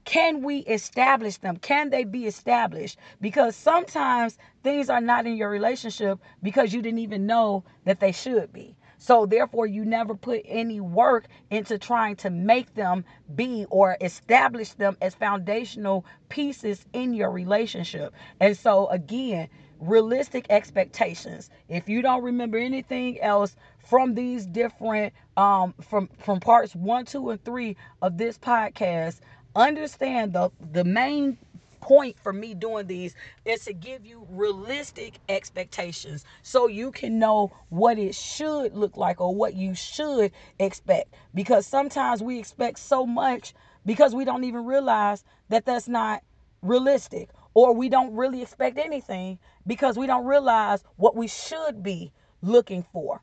can 0.05 0.41
we 0.41 0.59
establish 0.59 1.37
them? 1.37 1.57
Can 1.57 1.89
they 1.89 2.03
be 2.03 2.25
established? 2.25 2.97
Because 3.21 3.55
sometimes 3.55 4.37
things 4.63 4.89
are 4.89 5.01
not 5.01 5.27
in 5.27 5.35
your 5.35 5.49
relationship 5.49 6.19
because 6.41 6.73
you 6.73 6.81
didn't 6.81 6.99
even 6.99 7.25
know 7.27 7.63
that 7.85 7.99
they 7.99 8.11
should 8.11 8.51
be. 8.51 8.75
So 8.97 9.25
therefore, 9.25 9.65
you 9.67 9.85
never 9.85 10.15
put 10.15 10.41
any 10.45 10.81
work 10.81 11.27
into 11.51 11.77
trying 11.77 12.17
to 12.17 12.29
make 12.29 12.73
them 12.75 13.05
be 13.35 13.65
or 13.69 13.97
establish 14.01 14.71
them 14.73 14.97
as 15.01 15.15
foundational 15.15 16.05
pieces 16.27 16.85
in 16.91 17.13
your 17.13 17.31
relationship. 17.31 18.13
And 18.39 18.57
so 18.57 18.87
again, 18.87 19.49
realistic 19.79 20.45
expectations. 20.49 21.49
If 21.69 21.89
you 21.89 22.01
don't 22.01 22.23
remember 22.23 22.57
anything 22.57 23.19
else 23.21 23.55
from 23.85 24.15
these 24.15 24.45
different 24.45 25.13
um 25.37 25.73
from 25.81 26.09
from 26.19 26.39
parts 26.39 26.75
1, 26.75 27.05
2 27.05 27.29
and 27.31 27.43
3 27.43 27.77
of 28.01 28.17
this 28.17 28.37
podcast, 28.37 29.19
understand 29.55 30.33
the 30.33 30.51
the 30.71 30.83
main 30.83 31.37
point 31.81 32.17
for 32.19 32.33
me 32.33 32.53
doing 32.53 32.87
these 32.87 33.15
is 33.45 33.65
to 33.65 33.73
give 33.73 34.05
you 34.05 34.27
realistic 34.29 35.19
expectations 35.29 36.25
so 36.43 36.67
you 36.67 36.91
can 36.91 37.19
know 37.19 37.51
what 37.69 37.97
it 37.97 38.13
should 38.15 38.75
look 38.75 38.97
like 38.97 39.21
or 39.21 39.33
what 39.33 39.55
you 39.55 39.73
should 39.73 40.31
expect 40.59 41.13
because 41.33 41.65
sometimes 41.65 42.21
we 42.21 42.37
expect 42.39 42.79
so 42.79 43.05
much 43.05 43.53
because 43.85 44.13
we 44.13 44.25
don't 44.25 44.43
even 44.43 44.65
realize 44.65 45.23
that 45.49 45.65
that's 45.65 45.87
not 45.87 46.21
realistic 46.61 47.29
or 47.53 47.73
we 47.73 47.89
don't 47.89 48.15
really 48.15 48.41
expect 48.41 48.77
anything 48.77 49.39
because 49.67 49.97
we 49.97 50.07
don't 50.07 50.25
realize 50.25 50.83
what 50.97 51.15
we 51.15 51.27
should 51.27 51.83
be 51.83 52.11
looking 52.41 52.83
for 52.93 53.21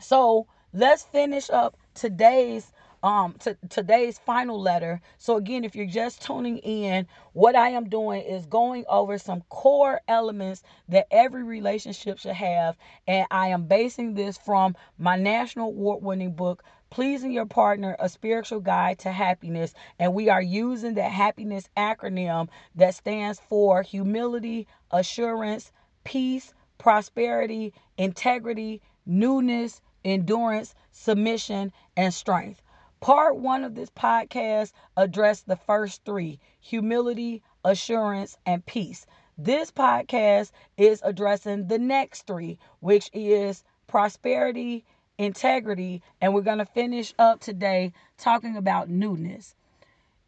so 0.00 0.46
let's 0.72 1.04
finish 1.04 1.50
up 1.50 1.76
today's 1.94 2.72
um 3.02 3.34
to 3.38 3.56
today's 3.68 4.18
final 4.18 4.60
letter. 4.60 5.00
So 5.18 5.36
again, 5.36 5.62
if 5.64 5.76
you're 5.76 5.86
just 5.86 6.22
tuning 6.22 6.58
in, 6.58 7.06
what 7.34 7.54
I 7.54 7.68
am 7.70 7.88
doing 7.88 8.22
is 8.22 8.46
going 8.46 8.84
over 8.88 9.18
some 9.18 9.42
core 9.50 10.00
elements 10.08 10.62
that 10.88 11.06
every 11.10 11.42
relationship 11.44 12.18
should 12.18 12.32
have 12.32 12.76
and 13.06 13.26
I 13.30 13.48
am 13.48 13.66
basing 13.66 14.14
this 14.14 14.38
from 14.38 14.74
my 14.98 15.16
national 15.16 15.68
award-winning 15.68 16.32
book 16.32 16.64
Pleasing 16.94 17.32
Your 17.32 17.44
Partner, 17.44 17.96
a 17.98 18.08
spiritual 18.08 18.60
guide 18.60 19.00
to 19.00 19.10
happiness. 19.10 19.74
And 19.98 20.14
we 20.14 20.28
are 20.28 20.40
using 20.40 20.94
the 20.94 21.02
happiness 21.02 21.68
acronym 21.76 22.48
that 22.76 22.94
stands 22.94 23.40
for 23.40 23.82
humility, 23.82 24.68
assurance, 24.92 25.72
peace, 26.04 26.54
prosperity, 26.78 27.74
integrity, 27.98 28.80
newness, 29.06 29.82
endurance, 30.04 30.76
submission, 30.92 31.72
and 31.96 32.14
strength. 32.14 32.62
Part 33.00 33.38
one 33.38 33.64
of 33.64 33.74
this 33.74 33.90
podcast 33.90 34.70
addressed 34.96 35.48
the 35.48 35.56
first 35.56 36.04
three 36.04 36.38
humility, 36.60 37.42
assurance, 37.64 38.38
and 38.46 38.64
peace. 38.66 39.04
This 39.36 39.72
podcast 39.72 40.52
is 40.76 41.02
addressing 41.04 41.66
the 41.66 41.78
next 41.78 42.28
three, 42.28 42.56
which 42.78 43.10
is 43.12 43.64
prosperity, 43.88 44.84
integrity, 45.18 46.02
and 46.20 46.34
we're 46.34 46.42
going 46.42 46.58
to 46.58 46.66
finish 46.66 47.14
up 47.18 47.40
today 47.40 47.92
talking 48.18 48.56
about 48.56 48.88
newness. 48.88 49.54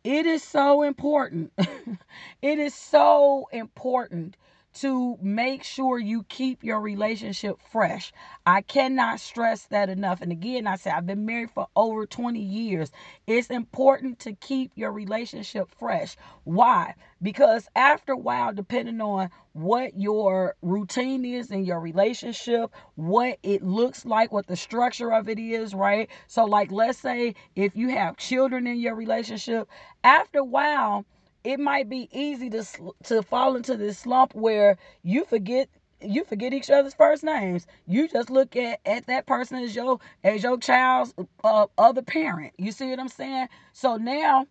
It 0.04 0.26
is 0.26 0.42
so 0.42 0.82
important. 0.82 1.52
it 2.42 2.58
is 2.58 2.74
so 2.74 3.48
important 3.52 4.36
to 4.80 5.16
make 5.22 5.62
sure 5.62 5.98
you 5.98 6.24
keep 6.24 6.62
your 6.62 6.80
relationship 6.80 7.58
fresh. 7.70 8.12
I 8.44 8.60
cannot 8.60 9.20
stress 9.20 9.64
that 9.66 9.88
enough. 9.88 10.20
And 10.20 10.32
again, 10.32 10.66
I 10.66 10.76
say 10.76 10.90
I've 10.90 11.06
been 11.06 11.24
married 11.24 11.50
for 11.50 11.66
over 11.74 12.06
20 12.06 12.38
years. 12.40 12.90
It's 13.26 13.48
important 13.48 14.18
to 14.20 14.34
keep 14.34 14.72
your 14.74 14.92
relationship 14.92 15.70
fresh. 15.78 16.16
Why? 16.44 16.94
Because 17.22 17.68
after 17.74 18.12
a 18.12 18.18
while, 18.18 18.52
depending 18.52 19.00
on 19.00 19.30
what 19.54 19.98
your 19.98 20.54
routine 20.60 21.24
is 21.24 21.50
in 21.50 21.64
your 21.64 21.80
relationship, 21.80 22.70
what 22.96 23.38
it 23.42 23.62
looks 23.62 24.04
like, 24.04 24.30
what 24.30 24.46
the 24.46 24.56
structure 24.56 25.12
of 25.12 25.28
it 25.28 25.38
is, 25.38 25.74
right? 25.74 26.10
So, 26.26 26.44
like, 26.44 26.70
let's 26.70 26.98
say 26.98 27.34
if 27.54 27.74
you 27.74 27.88
have 27.88 28.18
children 28.18 28.66
in 28.66 28.78
your 28.78 28.94
relationship, 28.94 29.68
after 30.04 30.40
a 30.40 30.44
while, 30.44 31.06
it 31.46 31.60
might 31.60 31.88
be 31.88 32.08
easy 32.12 32.50
to 32.50 32.64
to 33.04 33.22
fall 33.22 33.54
into 33.54 33.76
this 33.76 34.00
slump 34.00 34.34
where 34.34 34.78
you 35.04 35.24
forget 35.24 35.68
you 36.00 36.24
forget 36.24 36.52
each 36.52 36.70
other's 36.70 36.94
first 36.94 37.22
names. 37.22 37.66
You 37.86 38.08
just 38.08 38.30
look 38.30 38.56
at, 38.56 38.80
at 38.84 39.06
that 39.06 39.26
person 39.26 39.58
as 39.58 39.74
your 39.74 40.00
as 40.24 40.42
your 40.42 40.58
child's 40.58 41.14
uh, 41.44 41.66
other 41.78 42.02
parent. 42.02 42.52
You 42.58 42.72
see 42.72 42.90
what 42.90 42.98
I'm 42.98 43.08
saying? 43.08 43.48
So 43.72 43.96
now 43.96 44.48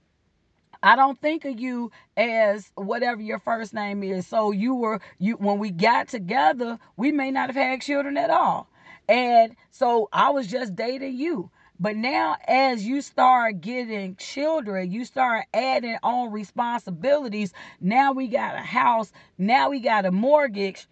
I 0.81 0.95
don't 0.95 1.19
think 1.19 1.43
of 1.43 1.59
you 1.59 1.91
as 2.15 2.71
whatever 2.75 3.21
your 3.21 3.39
first 3.39 3.73
name 3.73 4.01
is. 4.01 4.25
So 4.25 4.51
you 4.51 4.75
were 4.75 5.01
you 5.19 5.35
when 5.35 5.59
we 5.59 5.71
got 5.71 6.07
together, 6.07 6.79
we 6.95 7.11
may 7.11 7.29
not 7.29 7.49
have 7.49 7.57
had 7.57 7.81
children 7.81 8.15
at 8.15 8.29
all. 8.29 8.69
And 9.09 9.55
so 9.69 10.07
I 10.13 10.29
was 10.29 10.47
just 10.47 10.75
dating 10.77 11.17
you. 11.17 11.51
But 11.79 11.97
now, 11.97 12.37
as 12.47 12.85
you 12.85 13.01
start 13.01 13.59
getting 13.59 14.15
children, 14.15 14.91
you 14.91 15.03
start 15.03 15.45
adding 15.53 15.97
on 16.03 16.31
responsibilities. 16.31 17.53
Now 17.81 18.13
we 18.13 18.27
got 18.27 18.55
a 18.55 18.59
house, 18.59 19.11
now 19.37 19.69
we 19.69 19.81
got 19.81 20.05
a 20.05 20.11
mortgage. 20.11 20.87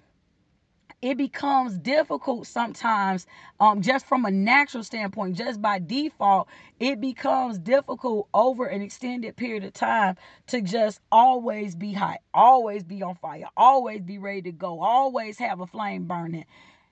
It 1.02 1.17
becomes 1.17 1.78
difficult 1.78 2.48
sometimes, 2.48 3.28
um, 3.60 3.82
just 3.82 4.06
from 4.06 4.26
a 4.26 4.32
natural 4.32 4.84
standpoint, 4.84 5.36
just 5.38 5.62
by 5.62 5.80
default, 5.80 6.48
it 6.80 7.02
becomes 7.02 7.60
difficult 7.60 8.30
over 8.34 8.65
an 8.65 8.82
extended 8.82 9.36
period 9.36 9.65
of 9.65 9.74
time 9.74 10.15
to 10.48 10.62
just 10.62 11.02
always 11.12 11.76
be 11.76 11.91
hot, 11.93 12.19
always 12.34 12.84
be 12.84 13.04
on 13.04 13.15
fire, 13.15 13.48
always 13.58 14.02
be 14.02 14.17
ready 14.17 14.43
to 14.43 14.52
go, 14.54 14.82
always 14.82 15.38
have 15.39 15.60
a 15.60 15.67
flame 15.67 16.06
burning. 16.06 16.46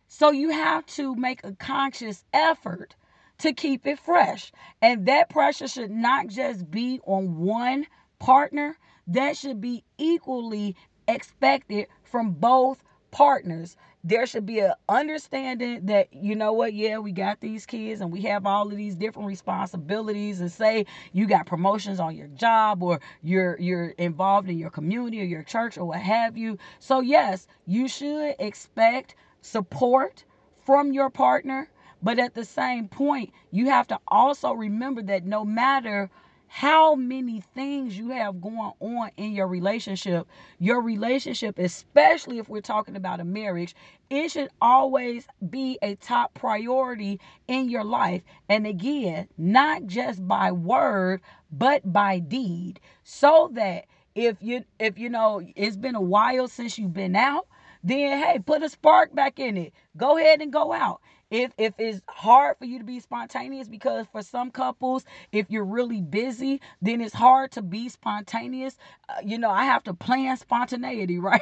So 0.07 0.31
you 0.31 0.49
have 0.49 0.85
to 0.87 1.15
make 1.15 1.41
a 1.45 1.53
conscious 1.53 2.25
effort 2.33 2.95
to 3.41 3.53
keep 3.53 3.87
it 3.87 3.99
fresh. 3.99 4.51
And 4.81 5.07
that 5.07 5.29
pressure 5.29 5.67
should 5.67 5.91
not 5.91 6.27
just 6.27 6.69
be 6.69 6.99
on 7.05 7.37
one 7.37 7.87
partner, 8.19 8.77
that 9.07 9.35
should 9.35 9.59
be 9.59 9.83
equally 9.97 10.75
expected 11.07 11.87
from 12.03 12.33
both 12.33 12.83
partners. 13.09 13.75
There 14.03 14.25
should 14.27 14.45
be 14.45 14.59
an 14.59 14.73
understanding 14.87 15.87
that 15.87 16.13
you 16.13 16.35
know 16.35 16.53
what 16.53 16.73
yeah 16.73 16.99
we 16.99 17.11
got 17.11 17.39
these 17.39 17.65
kids 17.65 17.99
and 18.01 18.11
we 18.11 18.21
have 18.21 18.45
all 18.45 18.67
of 18.67 18.77
these 18.77 18.95
different 18.95 19.27
responsibilities 19.27 20.39
and 20.39 20.51
say 20.51 20.85
you 21.11 21.27
got 21.27 21.45
promotions 21.45 21.99
on 21.99 22.15
your 22.15 22.27
job 22.27 22.81
or 22.83 22.99
you're 23.21 23.59
you're 23.59 23.89
involved 23.89 24.49
in 24.49 24.57
your 24.57 24.69
community 24.69 25.21
or 25.21 25.25
your 25.25 25.43
church 25.43 25.77
or 25.77 25.85
what 25.85 25.99
have 25.99 26.37
you. 26.37 26.57
So 26.79 27.01
yes 27.01 27.47
you 27.65 27.87
should 27.87 28.35
expect 28.39 29.15
support 29.41 30.25
from 30.63 30.93
your 30.93 31.09
partner 31.09 31.69
but 32.01 32.19
at 32.19 32.33
the 32.33 32.45
same 32.45 32.87
point 32.87 33.31
you 33.51 33.67
have 33.69 33.87
to 33.87 33.99
also 34.07 34.53
remember 34.53 35.01
that 35.01 35.25
no 35.25 35.45
matter 35.45 36.09
how 36.53 36.95
many 36.95 37.39
things 37.55 37.97
you 37.97 38.09
have 38.09 38.41
going 38.41 38.73
on 38.81 39.09
in 39.15 39.31
your 39.31 39.47
relationship, 39.47 40.27
your 40.59 40.81
relationship, 40.81 41.57
especially 41.57 42.39
if 42.39 42.49
we're 42.49 42.59
talking 42.59 42.97
about 42.97 43.21
a 43.21 43.23
marriage, 43.23 43.73
it 44.09 44.29
should 44.31 44.49
always 44.61 45.25
be 45.49 45.79
a 45.81 45.95
top 45.95 46.33
priority 46.33 47.21
in 47.47 47.69
your 47.69 47.85
life. 47.85 48.21
And 48.49 48.67
again, 48.67 49.29
not 49.37 49.85
just 49.85 50.27
by 50.27 50.51
word, 50.51 51.21
but 51.53 51.89
by 51.93 52.19
deed. 52.19 52.81
So 53.05 53.49
that 53.53 53.85
if 54.13 54.35
you 54.41 54.65
if 54.77 54.99
you 54.99 55.09
know 55.09 55.41
it's 55.55 55.77
been 55.77 55.95
a 55.95 56.01
while 56.01 56.49
since 56.49 56.77
you've 56.77 56.93
been 56.93 57.15
out, 57.15 57.47
then 57.81 58.21
hey, 58.21 58.39
put 58.39 58.61
a 58.61 58.67
spark 58.67 59.15
back 59.15 59.39
in 59.39 59.55
it. 59.55 59.73
Go 59.95 60.17
ahead 60.17 60.41
and 60.41 60.51
go 60.51 60.73
out 60.73 60.99
if 61.31 61.53
if 61.59 61.73
it's 61.79 62.01
hard 62.09 62.57
for 62.59 62.65
you 62.65 62.79
to 62.79 62.85
be 62.85 63.01
spontaneous 63.01 63.69
because 63.69 64.07
for 64.13 64.23
some 64.23 64.51
couples 64.51 65.05
if 65.33 65.47
you're 65.51 65.65
really 65.65 66.01
busy 66.01 66.61
then 66.81 67.01
it's 67.01 67.15
hard 67.15 67.51
to 67.51 67.63
be 67.63 67.89
spontaneous 67.89 68.77
uh, 69.09 69.15
you 69.25 69.39
know 69.39 69.51
i 69.51 69.65
have 69.65 69.83
to 69.83 69.93
plan 69.95 70.37
spontaneity 70.37 71.19
right 71.21 71.41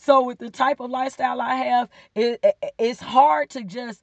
so 0.00 0.24
with 0.24 0.38
the 0.38 0.50
type 0.50 0.80
of 0.80 0.90
lifestyle 0.90 1.40
i 1.40 1.56
have 1.56 1.88
it, 2.16 2.40
it, 2.44 2.74
it's 2.78 3.00
hard 3.00 3.50
to 3.50 3.64
just 3.64 4.02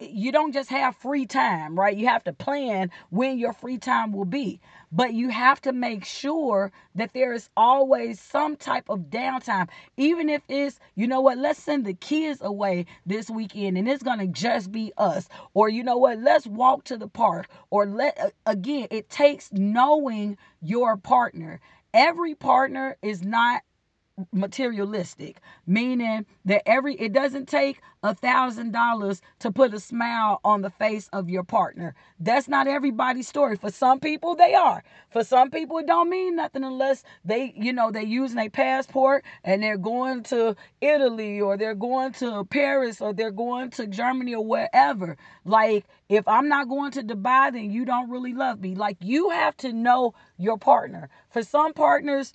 you 0.00 0.32
don't 0.32 0.52
just 0.52 0.70
have 0.70 0.96
free 0.96 1.26
time, 1.26 1.78
right? 1.78 1.96
You 1.96 2.08
have 2.08 2.24
to 2.24 2.32
plan 2.34 2.90
when 3.10 3.38
your 3.38 3.52
free 3.52 3.78
time 3.78 4.12
will 4.12 4.26
be. 4.26 4.60
But 4.90 5.12
you 5.12 5.28
have 5.28 5.60
to 5.62 5.72
make 5.72 6.04
sure 6.04 6.72
that 6.94 7.12
there 7.12 7.32
is 7.32 7.50
always 7.56 8.20
some 8.20 8.56
type 8.56 8.88
of 8.88 9.10
downtime. 9.10 9.68
Even 9.96 10.28
if 10.30 10.42
it's, 10.48 10.80
you 10.94 11.06
know 11.06 11.20
what, 11.20 11.38
let's 11.38 11.62
send 11.62 11.84
the 11.84 11.94
kids 11.94 12.40
away 12.40 12.86
this 13.04 13.28
weekend 13.28 13.76
and 13.76 13.88
it's 13.88 14.02
going 14.02 14.18
to 14.20 14.26
just 14.26 14.72
be 14.72 14.92
us. 14.96 15.28
Or, 15.52 15.68
you 15.68 15.84
know 15.84 15.98
what, 15.98 16.18
let's 16.18 16.46
walk 16.46 16.84
to 16.84 16.96
the 16.96 17.08
park. 17.08 17.48
Or, 17.70 17.86
let, 17.86 18.34
again, 18.46 18.88
it 18.90 19.10
takes 19.10 19.52
knowing 19.52 20.38
your 20.62 20.96
partner. 20.96 21.60
Every 21.92 22.34
partner 22.34 22.96
is 23.02 23.22
not 23.22 23.62
materialistic 24.32 25.40
meaning 25.66 26.26
that 26.44 26.62
every 26.66 26.94
it 26.96 27.12
doesn't 27.12 27.48
take 27.48 27.80
a 28.02 28.14
thousand 28.14 28.72
dollars 28.72 29.20
to 29.40 29.50
put 29.50 29.74
a 29.74 29.80
smile 29.80 30.40
on 30.44 30.62
the 30.62 30.70
face 30.70 31.08
of 31.12 31.28
your 31.28 31.44
partner. 31.44 31.94
That's 32.20 32.48
not 32.48 32.66
everybody's 32.68 33.28
story. 33.28 33.56
For 33.56 33.70
some 33.70 34.00
people 34.00 34.34
they 34.36 34.54
are. 34.54 34.82
For 35.10 35.24
some 35.24 35.50
people 35.50 35.78
it 35.78 35.86
don't 35.86 36.10
mean 36.10 36.36
nothing 36.36 36.64
unless 36.64 37.04
they 37.24 37.52
you 37.56 37.72
know 37.72 37.90
they 37.90 38.04
using 38.04 38.38
a 38.38 38.48
passport 38.48 39.24
and 39.44 39.62
they're 39.62 39.78
going 39.78 40.22
to 40.24 40.56
italy 40.80 41.40
or 41.40 41.56
they're 41.56 41.74
going 41.74 42.12
to 42.14 42.44
paris 42.44 43.00
or 43.00 43.12
they're 43.12 43.30
going 43.30 43.70
to 43.72 43.86
germany 43.86 44.34
or 44.34 44.44
wherever. 44.44 45.16
Like 45.44 45.86
if 46.08 46.26
i'm 46.28 46.48
not 46.48 46.68
going 46.68 46.92
to 46.92 47.02
dubai 47.02 47.52
then 47.52 47.70
you 47.70 47.84
don't 47.84 48.10
really 48.10 48.34
love 48.34 48.60
me. 48.60 48.74
Like 48.74 48.96
you 49.00 49.30
have 49.30 49.56
to 49.58 49.72
know 49.72 50.14
your 50.38 50.58
partner. 50.58 51.08
For 51.30 51.42
some 51.42 51.72
partners 51.72 52.32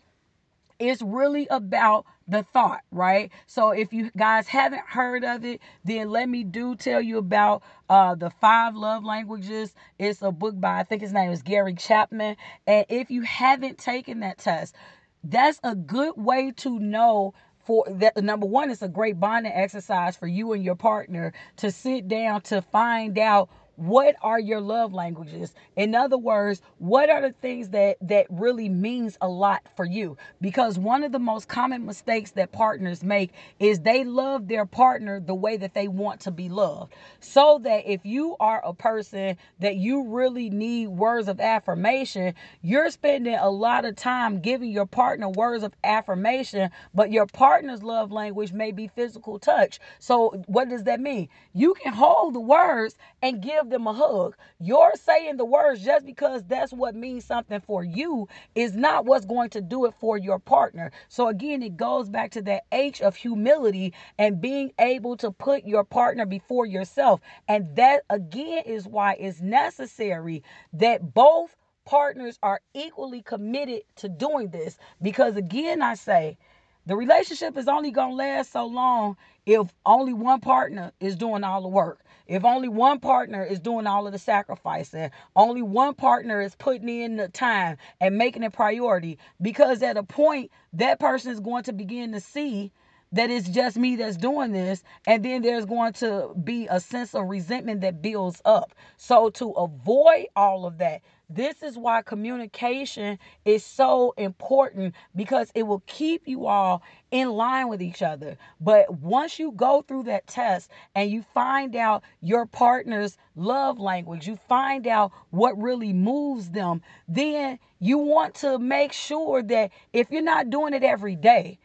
it's 0.83 1.01
really 1.01 1.47
about 1.47 2.05
the 2.27 2.43
thought, 2.43 2.81
right? 2.91 3.31
So 3.47 3.71
if 3.71 3.93
you 3.93 4.11
guys 4.17 4.47
haven't 4.47 4.83
heard 4.87 5.23
of 5.23 5.45
it, 5.45 5.61
then 5.83 6.09
let 6.09 6.29
me 6.29 6.43
do 6.43 6.75
tell 6.75 7.01
you 7.01 7.17
about 7.17 7.63
uh 7.89 8.15
the 8.15 8.29
five 8.29 8.75
love 8.75 9.03
languages. 9.03 9.73
It's 9.99 10.21
a 10.21 10.31
book 10.31 10.59
by 10.59 10.79
I 10.79 10.83
think 10.83 11.01
his 11.01 11.13
name 11.13 11.31
is 11.31 11.41
Gary 11.41 11.75
Chapman. 11.75 12.35
And 12.67 12.85
if 12.89 13.11
you 13.11 13.21
haven't 13.23 13.77
taken 13.77 14.19
that 14.21 14.37
test, 14.37 14.75
that's 15.23 15.59
a 15.63 15.75
good 15.75 16.15
way 16.17 16.51
to 16.57 16.79
know 16.79 17.33
for 17.65 17.85
that 17.89 18.21
number 18.21 18.45
one 18.45 18.69
it's 18.69 18.81
a 18.81 18.89
great 18.89 19.19
bonding 19.19 19.53
exercise 19.53 20.17
for 20.17 20.27
you 20.27 20.51
and 20.51 20.63
your 20.63 20.75
partner 20.75 21.33
to 21.57 21.71
sit 21.71 22.09
down 22.09 22.41
to 22.41 22.61
find 22.61 23.17
out 23.17 23.49
what 23.75 24.15
are 24.21 24.39
your 24.39 24.61
love 24.61 24.93
languages? 24.93 25.53
In 25.75 25.95
other 25.95 26.17
words 26.17 26.61
what 26.77 27.09
are 27.09 27.21
the 27.21 27.33
things 27.41 27.69
that 27.69 27.97
that 28.01 28.27
really 28.29 28.69
means 28.69 29.17
a 29.21 29.27
lot 29.27 29.63
for 29.75 29.85
you? 29.85 30.17
Because 30.41 30.77
one 30.77 31.03
of 31.03 31.11
the 31.11 31.19
most 31.19 31.47
common 31.47 31.85
mistakes 31.85 32.31
that 32.31 32.51
partners 32.51 33.03
make 33.03 33.31
is 33.59 33.79
they 33.79 34.03
love 34.03 34.47
their 34.47 34.65
partner 34.65 35.19
the 35.19 35.35
way 35.35 35.57
that 35.57 35.73
they 35.73 35.87
want 35.87 36.21
to 36.21 36.31
be 36.31 36.49
loved. 36.49 36.93
So 37.19 37.59
that 37.63 37.83
if 37.85 38.05
you 38.05 38.35
are 38.39 38.61
a 38.65 38.73
person 38.73 39.37
that 39.59 39.75
you 39.77 40.07
really 40.07 40.49
need 40.49 40.87
words 40.87 41.27
of 41.27 41.39
affirmation 41.39 42.33
you're 42.61 42.89
spending 42.89 43.35
a 43.35 43.49
lot 43.49 43.85
of 43.85 43.95
time 43.95 44.39
giving 44.39 44.71
your 44.71 44.85
partner 44.85 45.29
words 45.29 45.63
of 45.63 45.73
affirmation 45.83 46.69
but 46.93 47.11
your 47.11 47.25
partner's 47.25 47.83
love 47.83 48.11
language 48.11 48.51
may 48.53 48.71
be 48.71 48.87
physical 48.87 49.39
touch. 49.39 49.79
So 49.99 50.43
what 50.47 50.69
does 50.69 50.83
that 50.83 50.99
mean? 50.99 51.29
You 51.53 51.73
can 51.75 51.93
hold 51.93 52.33
the 52.33 52.39
words 52.39 52.95
and 53.21 53.41
give 53.41 53.62
give 53.63 53.71
them 53.71 53.87
a 53.87 53.93
hug. 53.93 54.35
You're 54.59 54.93
saying 54.95 55.37
the 55.37 55.45
words 55.45 55.83
just 55.83 56.05
because 56.05 56.43
that's 56.43 56.73
what 56.73 56.95
means 56.95 57.25
something 57.25 57.61
for 57.61 57.83
you 57.83 58.27
is 58.55 58.75
not 58.75 59.05
what's 59.05 59.25
going 59.25 59.49
to 59.51 59.61
do 59.61 59.85
it 59.85 59.93
for 59.99 60.17
your 60.17 60.39
partner. 60.39 60.91
So 61.09 61.27
again, 61.29 61.63
it 61.63 61.77
goes 61.77 62.09
back 62.09 62.31
to 62.31 62.41
that 62.43 62.63
H 62.71 63.01
of 63.01 63.15
humility 63.15 63.93
and 64.19 64.41
being 64.41 64.71
able 64.79 65.17
to 65.17 65.31
put 65.31 65.63
your 65.65 65.83
partner 65.83 66.25
before 66.25 66.65
yourself. 66.65 67.21
And 67.47 67.75
that 67.77 68.03
again 68.09 68.63
is 68.65 68.87
why 68.87 69.13
it's 69.19 69.41
necessary 69.41 70.43
that 70.73 71.13
both 71.13 71.55
partners 71.85 72.39
are 72.43 72.61
equally 72.73 73.21
committed 73.21 73.81
to 73.97 74.09
doing 74.09 74.49
this 74.49 74.77
because 75.01 75.35
again 75.37 75.81
I 75.81 75.95
say 75.95 76.37
the 76.85 76.95
relationship 76.97 77.57
is 77.57 77.67
only 77.69 77.91
going 77.91 78.11
to 78.11 78.15
last 78.15 78.51
so 78.51 78.65
long 78.65 79.17
if 79.45 79.73
only 79.85 80.13
one 80.13 80.41
partner 80.41 80.91
is 80.99 81.15
doing 81.15 81.43
all 81.43 81.61
the 81.61 81.69
work. 81.69 82.02
If 82.27 82.45
only 82.45 82.69
one 82.69 82.99
partner 82.99 83.43
is 83.43 83.59
doing 83.59 83.85
all 83.87 84.07
of 84.07 84.13
the 84.13 84.19
sacrificing, 84.19 85.11
only 85.35 85.61
one 85.61 85.93
partner 85.93 86.41
is 86.41 86.55
putting 86.55 86.87
in 86.89 87.17
the 87.17 87.27
time 87.27 87.77
and 87.99 88.17
making 88.17 88.43
it 88.43 88.53
priority, 88.53 89.19
because 89.41 89.83
at 89.83 89.97
a 89.97 90.03
point, 90.03 90.51
that 90.73 90.99
person 90.99 91.31
is 91.31 91.39
going 91.41 91.63
to 91.63 91.73
begin 91.73 92.13
to 92.13 92.19
see 92.21 92.71
that 93.13 93.29
it's 93.29 93.49
just 93.49 93.77
me 93.77 93.95
that's 93.95 94.17
doing 94.17 94.51
this 94.51 94.83
and 95.07 95.23
then 95.23 95.41
there's 95.41 95.65
going 95.65 95.93
to 95.93 96.33
be 96.43 96.67
a 96.69 96.79
sense 96.79 97.15
of 97.15 97.29
resentment 97.29 97.81
that 97.81 98.01
builds 98.01 98.41
up 98.45 98.75
so 98.97 99.29
to 99.29 99.51
avoid 99.51 100.27
all 100.35 100.65
of 100.65 100.79
that 100.79 101.01
this 101.29 101.63
is 101.63 101.77
why 101.77 102.03
communication 102.03 103.17
is 103.45 103.65
so 103.65 104.13
important 104.17 104.93
because 105.15 105.51
it 105.55 105.63
will 105.63 105.81
keep 105.87 106.27
you 106.27 106.45
all 106.45 106.83
in 107.11 107.29
line 107.31 107.69
with 107.69 107.81
each 107.81 108.03
other. 108.03 108.37
But 108.61 108.99
once 108.99 109.39
you 109.39 109.51
go 109.53 109.81
through 109.81 110.03
that 110.03 110.27
test 110.27 110.69
and 110.93 111.09
you 111.09 111.23
find 111.33 111.75
out 111.75 112.03
your 112.21 112.45
partner's 112.45 113.17
love 113.35 113.79
language, 113.79 114.27
you 114.27 114.37
find 114.47 114.85
out 114.85 115.11
what 115.31 115.59
really 115.59 115.93
moves 115.93 116.51
them, 116.51 116.81
then 117.07 117.57
you 117.79 117.97
want 117.97 118.35
to 118.35 118.59
make 118.59 118.93
sure 118.93 119.41
that 119.43 119.71
if 119.93 120.11
you're 120.11 120.21
not 120.21 120.51
doing 120.51 120.73
it 120.73 120.83
every 120.83 121.15
day, 121.15 121.57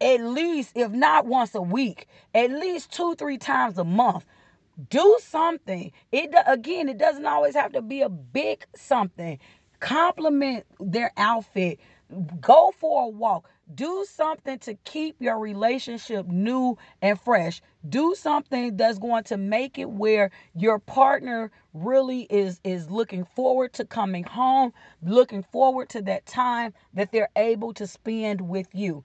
at 0.00 0.20
least, 0.20 0.72
if 0.76 0.90
not 0.92 1.26
once 1.26 1.54
a 1.54 1.62
week, 1.62 2.08
at 2.34 2.50
least 2.50 2.92
two, 2.92 3.14
three 3.16 3.38
times 3.38 3.78
a 3.78 3.84
month, 3.84 4.24
do 4.90 5.18
something. 5.20 5.92
It 6.12 6.34
again, 6.46 6.88
it 6.88 6.98
doesn't 6.98 7.26
always 7.26 7.54
have 7.54 7.72
to 7.72 7.82
be 7.82 8.02
a 8.02 8.08
big 8.08 8.64
something. 8.76 9.38
Compliment 9.80 10.66
their 10.80 11.12
outfit. 11.16 11.80
Go 12.40 12.72
for 12.78 13.04
a 13.04 13.08
walk. 13.08 13.48
Do 13.74 14.06
something 14.08 14.58
to 14.60 14.74
keep 14.84 15.16
your 15.20 15.38
relationship 15.38 16.26
new 16.26 16.78
and 17.02 17.20
fresh. 17.20 17.60
Do 17.88 18.14
something 18.14 18.76
that's 18.76 18.98
going 18.98 19.24
to 19.24 19.36
make 19.36 19.78
it 19.78 19.90
where 19.90 20.30
your 20.54 20.78
partner 20.78 21.50
really 21.74 22.22
is 22.22 22.60
is 22.64 22.90
looking 22.90 23.24
forward 23.24 23.74
to 23.74 23.84
coming 23.84 24.24
home, 24.24 24.72
looking 25.02 25.42
forward 25.42 25.90
to 25.90 26.02
that 26.02 26.26
time 26.26 26.72
that 26.94 27.12
they're 27.12 27.30
able 27.36 27.74
to 27.74 27.86
spend 27.86 28.40
with 28.40 28.68
you. 28.74 29.04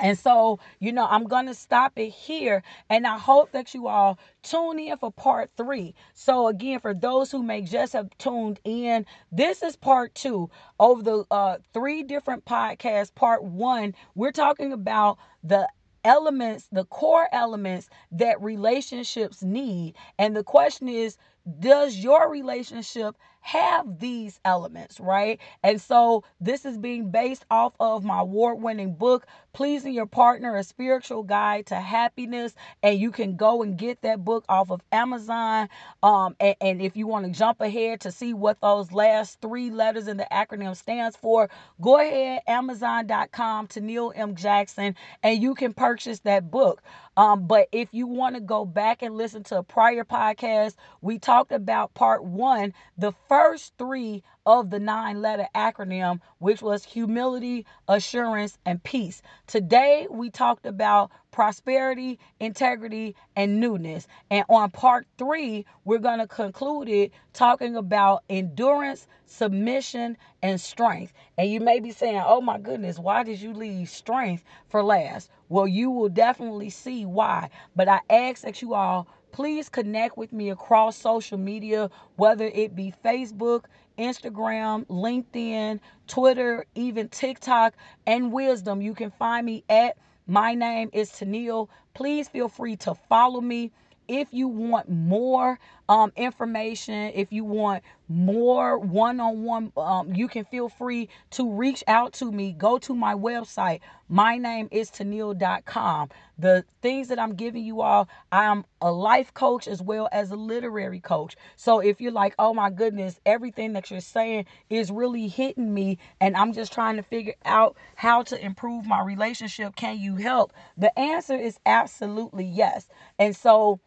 And 0.00 0.18
so, 0.18 0.60
you 0.80 0.92
know, 0.92 1.06
I'm 1.08 1.24
going 1.24 1.46
to 1.46 1.54
stop 1.54 1.94
it 1.96 2.10
here. 2.10 2.62
And 2.90 3.06
I 3.06 3.18
hope 3.18 3.52
that 3.52 3.74
you 3.74 3.88
all 3.88 4.18
tune 4.42 4.80
in 4.80 4.98
for 4.98 5.12
part 5.12 5.50
three. 5.56 5.94
So, 6.14 6.48
again, 6.48 6.80
for 6.80 6.94
those 6.94 7.30
who 7.32 7.42
may 7.42 7.62
just 7.62 7.94
have 7.94 8.10
tuned 8.18 8.60
in, 8.64 9.06
this 9.32 9.62
is 9.62 9.76
part 9.76 10.14
two 10.16 10.50
of 10.80 11.04
the 11.04 11.24
uh, 11.30 11.58
three 11.74 12.02
different 12.04 12.44
podcasts. 12.46 13.14
Part 13.14 13.44
one, 13.44 13.94
we're 14.16 14.32
talking 14.32 14.72
about 14.72 15.18
the 15.44 15.68
elements, 16.04 16.68
the 16.72 16.84
core 16.86 17.28
elements 17.32 17.90
that 18.12 18.42
relationships 18.42 19.42
need. 19.42 19.96
And 20.18 20.36
the 20.36 20.44
question 20.44 20.88
is, 20.88 21.18
does 21.60 21.96
your 21.98 22.30
relationship 22.30 23.16
have 23.40 23.98
these 23.98 24.40
elements, 24.44 25.00
right? 25.00 25.40
And 25.62 25.80
so 25.80 26.24
this 26.40 26.64
is 26.64 26.78
being 26.78 27.10
based 27.10 27.44
off 27.50 27.74
of 27.80 28.04
my 28.04 28.20
award 28.20 28.62
winning 28.62 28.94
book, 28.94 29.26
Pleasing 29.52 29.94
Your 29.94 30.06
Partner, 30.06 30.56
a 30.56 30.64
spiritual 30.64 31.22
guide 31.22 31.66
to 31.66 31.76
happiness. 31.76 32.54
And 32.82 32.98
you 32.98 33.10
can 33.10 33.36
go 33.36 33.62
and 33.62 33.76
get 33.76 34.02
that 34.02 34.24
book 34.24 34.44
off 34.48 34.70
of 34.70 34.82
Amazon. 34.92 35.68
Um, 36.02 36.36
and, 36.40 36.56
and 36.60 36.82
if 36.82 36.96
you 36.96 37.06
want 37.06 37.26
to 37.26 37.32
jump 37.32 37.60
ahead 37.60 38.00
to 38.02 38.12
see 38.12 38.34
what 38.34 38.60
those 38.60 38.92
last 38.92 39.40
three 39.40 39.70
letters 39.70 40.08
in 40.08 40.16
the 40.16 40.26
acronym 40.30 40.76
stands 40.76 41.16
for, 41.16 41.50
go 41.80 41.98
ahead, 41.98 42.42
Amazon.com 42.46 43.68
Toneal 43.68 44.12
M. 44.14 44.34
Jackson, 44.34 44.94
and 45.22 45.42
you 45.42 45.54
can 45.54 45.72
purchase 45.72 46.20
that 46.20 46.50
book. 46.50 46.82
Um, 47.20 47.46
but 47.46 47.68
if 47.72 47.90
you 47.92 48.06
want 48.06 48.36
to 48.36 48.40
go 48.40 48.64
back 48.64 49.02
and 49.02 49.16
listen 49.16 49.44
to 49.44 49.58
a 49.58 49.62
prior 49.64 50.04
podcast, 50.04 50.76
we 51.02 51.18
talked 51.18 51.52
about 51.52 51.94
part 51.94 52.24
one, 52.24 52.74
the 52.96 53.12
first 53.28 53.74
three 53.78 54.24
of 54.50 54.70
the 54.70 54.80
nine 54.80 55.22
letter 55.22 55.46
acronym, 55.54 56.20
which 56.38 56.60
was 56.60 56.84
humility, 56.84 57.64
assurance, 57.86 58.58
and 58.66 58.82
peace. 58.82 59.22
Today, 59.46 60.08
we 60.10 60.28
talked 60.28 60.66
about 60.66 61.12
prosperity, 61.30 62.18
integrity, 62.40 63.14
and 63.36 63.60
newness. 63.60 64.08
And 64.28 64.44
on 64.48 64.72
part 64.72 65.06
three, 65.18 65.66
we're 65.84 65.98
going 65.98 66.18
to 66.18 66.26
conclude 66.26 66.88
it 66.88 67.12
talking 67.32 67.76
about 67.76 68.24
endurance, 68.28 69.06
submission, 69.24 70.16
and 70.42 70.60
strength. 70.60 71.12
And 71.38 71.48
you 71.48 71.60
may 71.60 71.78
be 71.78 71.92
saying, 71.92 72.20
oh 72.24 72.40
my 72.40 72.58
goodness, 72.58 72.98
why 72.98 73.22
did 73.22 73.40
you 73.40 73.52
leave 73.54 73.88
strength 73.88 74.42
for 74.68 74.82
last? 74.82 75.30
Well, 75.48 75.68
you 75.68 75.92
will 75.92 76.08
definitely 76.08 76.70
see 76.70 77.06
why. 77.06 77.50
But 77.76 77.88
I 77.88 78.00
ask 78.10 78.42
that 78.42 78.62
you 78.62 78.74
all 78.74 79.06
please 79.32 79.68
connect 79.68 80.16
with 80.16 80.32
me 80.32 80.50
across 80.50 80.96
social 80.96 81.38
media, 81.38 81.90
whether 82.16 82.46
it 82.46 82.74
be 82.74 82.92
Facebook, 83.04 83.64
Instagram, 84.00 84.86
LinkedIn, 84.86 85.80
Twitter, 86.08 86.66
even 86.74 87.08
TikTok, 87.10 87.74
and 88.06 88.32
Wisdom. 88.32 88.82
You 88.82 88.94
can 88.94 89.12
find 89.12 89.46
me 89.46 89.64
at 89.70 89.98
my 90.26 90.54
name 90.54 90.90
is 90.92 91.10
Toneal. 91.12 91.68
Please 91.94 92.28
feel 92.28 92.48
free 92.48 92.76
to 92.78 92.94
follow 93.08 93.42
me 93.42 93.72
if 94.08 94.28
you 94.32 94.48
want 94.48 94.90
more 94.90 95.60
um, 95.90 96.12
information, 96.14 97.10
if 97.16 97.32
you 97.32 97.44
want 97.44 97.82
more 98.08 98.78
one 98.78 99.18
on 99.18 99.42
one, 99.42 99.72
you 100.14 100.28
can 100.28 100.44
feel 100.44 100.68
free 100.68 101.08
to 101.30 101.50
reach 101.52 101.82
out 101.88 102.12
to 102.14 102.30
me. 102.30 102.52
Go 102.52 102.78
to 102.78 102.94
my 102.94 103.14
website. 103.14 103.80
My 104.08 104.38
name 104.38 104.68
is 104.70 104.88
Toneal.com. 104.92 106.10
The 106.38 106.64
things 106.80 107.08
that 107.08 107.18
I'm 107.18 107.34
giving 107.34 107.64
you 107.64 107.80
all, 107.82 108.08
I'm 108.30 108.64
a 108.80 108.92
life 108.92 109.34
coach 109.34 109.66
as 109.66 109.82
well 109.82 110.08
as 110.12 110.30
a 110.30 110.36
literary 110.36 111.00
coach. 111.00 111.34
So 111.56 111.80
if 111.80 112.00
you're 112.00 112.12
like, 112.12 112.36
oh 112.38 112.54
my 112.54 112.70
goodness, 112.70 113.20
everything 113.26 113.72
that 113.72 113.90
you're 113.90 114.00
saying 114.00 114.46
is 114.70 114.92
really 114.92 115.26
hitting 115.26 115.74
me, 115.74 115.98
and 116.20 116.36
I'm 116.36 116.52
just 116.52 116.72
trying 116.72 116.98
to 116.98 117.02
figure 117.02 117.34
out 117.44 117.76
how 117.96 118.22
to 118.24 118.40
improve 118.40 118.86
my 118.86 119.02
relationship, 119.02 119.74
can 119.74 119.98
you 119.98 120.14
help? 120.14 120.52
The 120.76 120.96
answer 120.96 121.34
is 121.34 121.58
absolutely 121.66 122.44
yes. 122.44 122.88
And 123.18 123.34
so, 123.34 123.80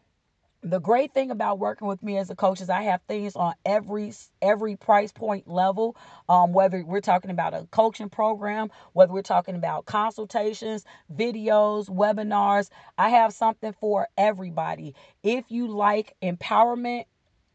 the 0.64 0.80
great 0.80 1.12
thing 1.12 1.30
about 1.30 1.58
working 1.58 1.86
with 1.86 2.02
me 2.02 2.16
as 2.16 2.30
a 2.30 2.34
coach 2.34 2.60
is 2.62 2.70
I 2.70 2.82
have 2.82 3.02
things 3.06 3.36
on 3.36 3.54
every 3.66 4.12
every 4.40 4.76
price 4.76 5.12
point 5.12 5.46
level. 5.46 5.96
Um, 6.28 6.52
whether 6.54 6.82
we're 6.84 7.02
talking 7.02 7.30
about 7.30 7.54
a 7.54 7.68
coaching 7.70 8.08
program, 8.08 8.70
whether 8.94 9.12
we're 9.12 9.22
talking 9.22 9.56
about 9.56 9.84
consultations, 9.84 10.84
videos, 11.14 11.88
webinars, 11.88 12.70
I 12.96 13.10
have 13.10 13.34
something 13.34 13.74
for 13.74 14.08
everybody. 14.16 14.94
If 15.22 15.44
you 15.50 15.68
like 15.68 16.14
empowerment 16.22 17.04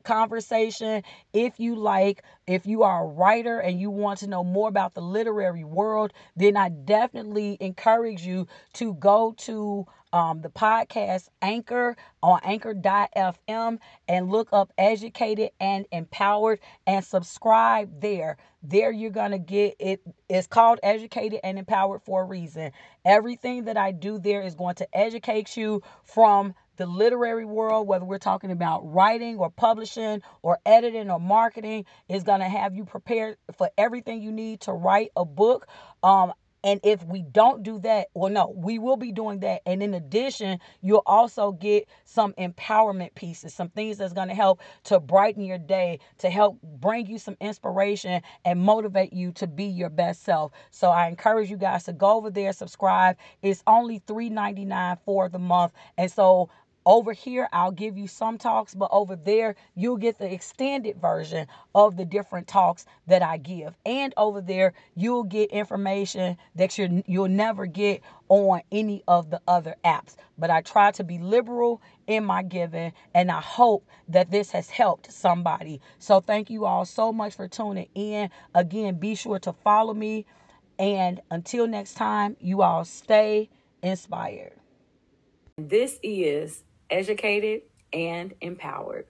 conversation. 0.10 1.04
If 1.34 1.60
you 1.60 1.76
like, 1.76 2.24
if 2.48 2.66
you 2.66 2.82
are 2.82 3.04
a 3.04 3.08
writer 3.08 3.60
and 3.60 3.80
you 3.80 3.92
want 3.92 4.18
to 4.20 4.28
know 4.28 4.44
more 4.44 4.68
about 4.68 4.96
the 4.96 5.02
literary 5.02 5.64
world, 5.64 6.14
then 6.36 6.58
I 6.58 6.70
definitely 6.70 7.58
encourage 7.60 8.26
you 8.26 8.48
to 8.74 8.96
go 8.96 9.36
to 9.38 9.86
um, 10.12 10.42
the 10.42 10.50
podcast 10.50 11.30
Anchor 11.44 11.96
on 12.24 12.40
anchor.fm 12.44 13.78
and 14.08 14.32
look 14.32 14.50
up 14.52 14.74
Educated 14.80 15.52
and 15.60 15.86
Empowered 15.92 16.60
and 16.88 17.06
subscribe 17.06 18.02
there. 18.02 18.38
There 18.64 18.92
you're 18.92 19.12
going 19.12 19.32
to 19.32 19.38
get 19.38 19.76
it. 19.80 20.02
It's 20.28 20.48
called 20.48 20.80
Educated 20.82 21.42
and 21.44 21.60
Empowered 21.60 22.02
for 22.02 22.24
a 22.24 22.26
reason. 22.26 22.72
Everything 23.06 23.66
that 23.66 23.78
I 23.78 23.92
do 23.92 24.18
there 24.18 24.42
is 24.42 24.56
going 24.56 24.76
to 24.76 24.98
educate 24.98 25.56
you 25.56 25.84
from 26.04 26.56
the 26.80 26.88
literary 26.88 27.46
world, 27.46 27.88
whether 27.88 28.06
we're 28.06 28.18
talking 28.18 28.52
about 28.52 28.82
writing 28.92 29.38
or 29.38 29.52
publishing 29.52 30.22
or 30.42 30.58
editing 30.66 31.12
or 31.12 31.20
marketing, 31.20 31.86
is 32.08 32.24
going 32.24 32.40
to 32.40 32.48
have 32.48 32.74
you 32.74 32.86
prepared 32.86 33.38
for 33.58 33.70
everything 33.78 34.22
you 34.22 34.32
need 34.32 34.62
to 34.62 34.72
write 34.72 35.12
a 35.18 35.26
book. 35.26 35.68
Um, 36.02 36.34
and 36.64 36.80
if 36.84 37.04
we 37.06 37.22
don't 37.22 37.64
do 37.64 37.80
that, 37.80 38.08
well, 38.14 38.32
no, 38.32 38.54
we 38.56 38.80
will 38.80 38.98
be 38.98 39.12
doing 39.12 39.40
that. 39.42 39.62
And 39.66 39.82
in 39.82 39.94
addition, 39.94 40.60
you'll 40.82 41.04
also 41.06 41.52
get 41.52 41.88
some 42.04 42.34
empowerment 42.34 43.16
pieces, 43.16 43.54
some 43.54 43.70
things 43.70 43.98
that's 43.98 44.14
going 44.14 44.28
to 44.28 44.36
help 44.36 44.62
to 44.86 45.00
brighten 45.00 45.44
your 45.44 45.58
day, 45.58 46.00
to 46.20 46.30
help 46.30 46.62
bring 46.62 47.08
you 47.08 47.18
some 47.18 47.38
inspiration 47.40 48.22
and 48.44 48.60
motivate 48.60 49.14
you 49.14 49.32
to 49.34 49.48
be 49.48 49.66
your 49.66 49.90
best 49.90 50.24
self. 50.24 50.52
So 50.72 50.90
I 50.90 51.08
encourage 51.08 51.50
you 51.50 51.58
guys 51.58 51.86
to 51.86 51.94
go 51.94 52.18
over 52.18 52.30
there, 52.30 52.52
subscribe. 52.52 53.16
It's 53.42 53.64
only 53.66 54.02
$3.99 54.02 55.00
for 55.06 55.30
the 55.30 55.40
month. 55.40 55.72
And 55.98 56.12
so 56.12 56.50
over 56.90 57.14
here, 57.14 57.48
I'll 57.54 57.72
give 57.72 58.00
you 58.00 58.08
some 58.08 58.40
talks, 58.40 58.74
but 58.74 58.90
over 58.92 59.16
there, 59.16 59.56
you'll 59.76 59.98
get 59.98 60.18
the 60.18 60.34
extended 60.34 61.00
version 61.00 61.46
of 61.76 61.96
the 61.96 62.04
different 62.04 62.48
talks 62.48 62.88
that 63.06 63.22
I 63.22 63.38
give. 63.38 63.78
And 63.86 64.12
over 64.18 64.42
there, 64.42 64.74
you'll 64.96 65.26
get 65.26 65.52
information 65.52 66.36
that 66.56 66.80
you 66.80 67.04
you'll 67.06 67.28
never 67.28 67.68
get 67.68 68.02
on 68.28 68.64
any 68.72 69.04
of 69.08 69.30
the 69.30 69.40
other 69.48 69.76
apps. 69.86 70.16
But 70.36 70.50
I 70.50 70.62
try 70.62 70.90
to 70.94 71.04
be 71.04 71.20
liberal 71.20 71.80
in 72.08 72.26
my 72.26 72.42
giving, 72.42 72.92
and 73.14 73.30
I 73.30 73.40
hope 73.40 73.88
that 74.08 74.32
this 74.32 74.50
has 74.50 74.68
helped 74.68 75.14
somebody. 75.14 75.82
So 76.00 76.22
thank 76.22 76.50
you 76.50 76.66
all 76.66 76.86
so 76.86 77.14
much 77.14 77.36
for 77.36 77.48
tuning 77.48 77.90
in. 77.94 78.32
Again, 78.56 78.96
be 78.96 79.14
sure 79.14 79.38
to 79.38 79.54
follow 79.54 79.94
me. 79.94 80.26
And 80.80 81.22
until 81.30 81.68
next 81.68 81.94
time, 81.94 82.36
you 82.40 82.64
all 82.64 82.84
stay 82.84 83.52
inspired. 83.84 84.54
This 85.60 86.00
is 86.02 86.64
educated, 86.90 87.64
and 87.94 88.34
empowered. 88.42 89.06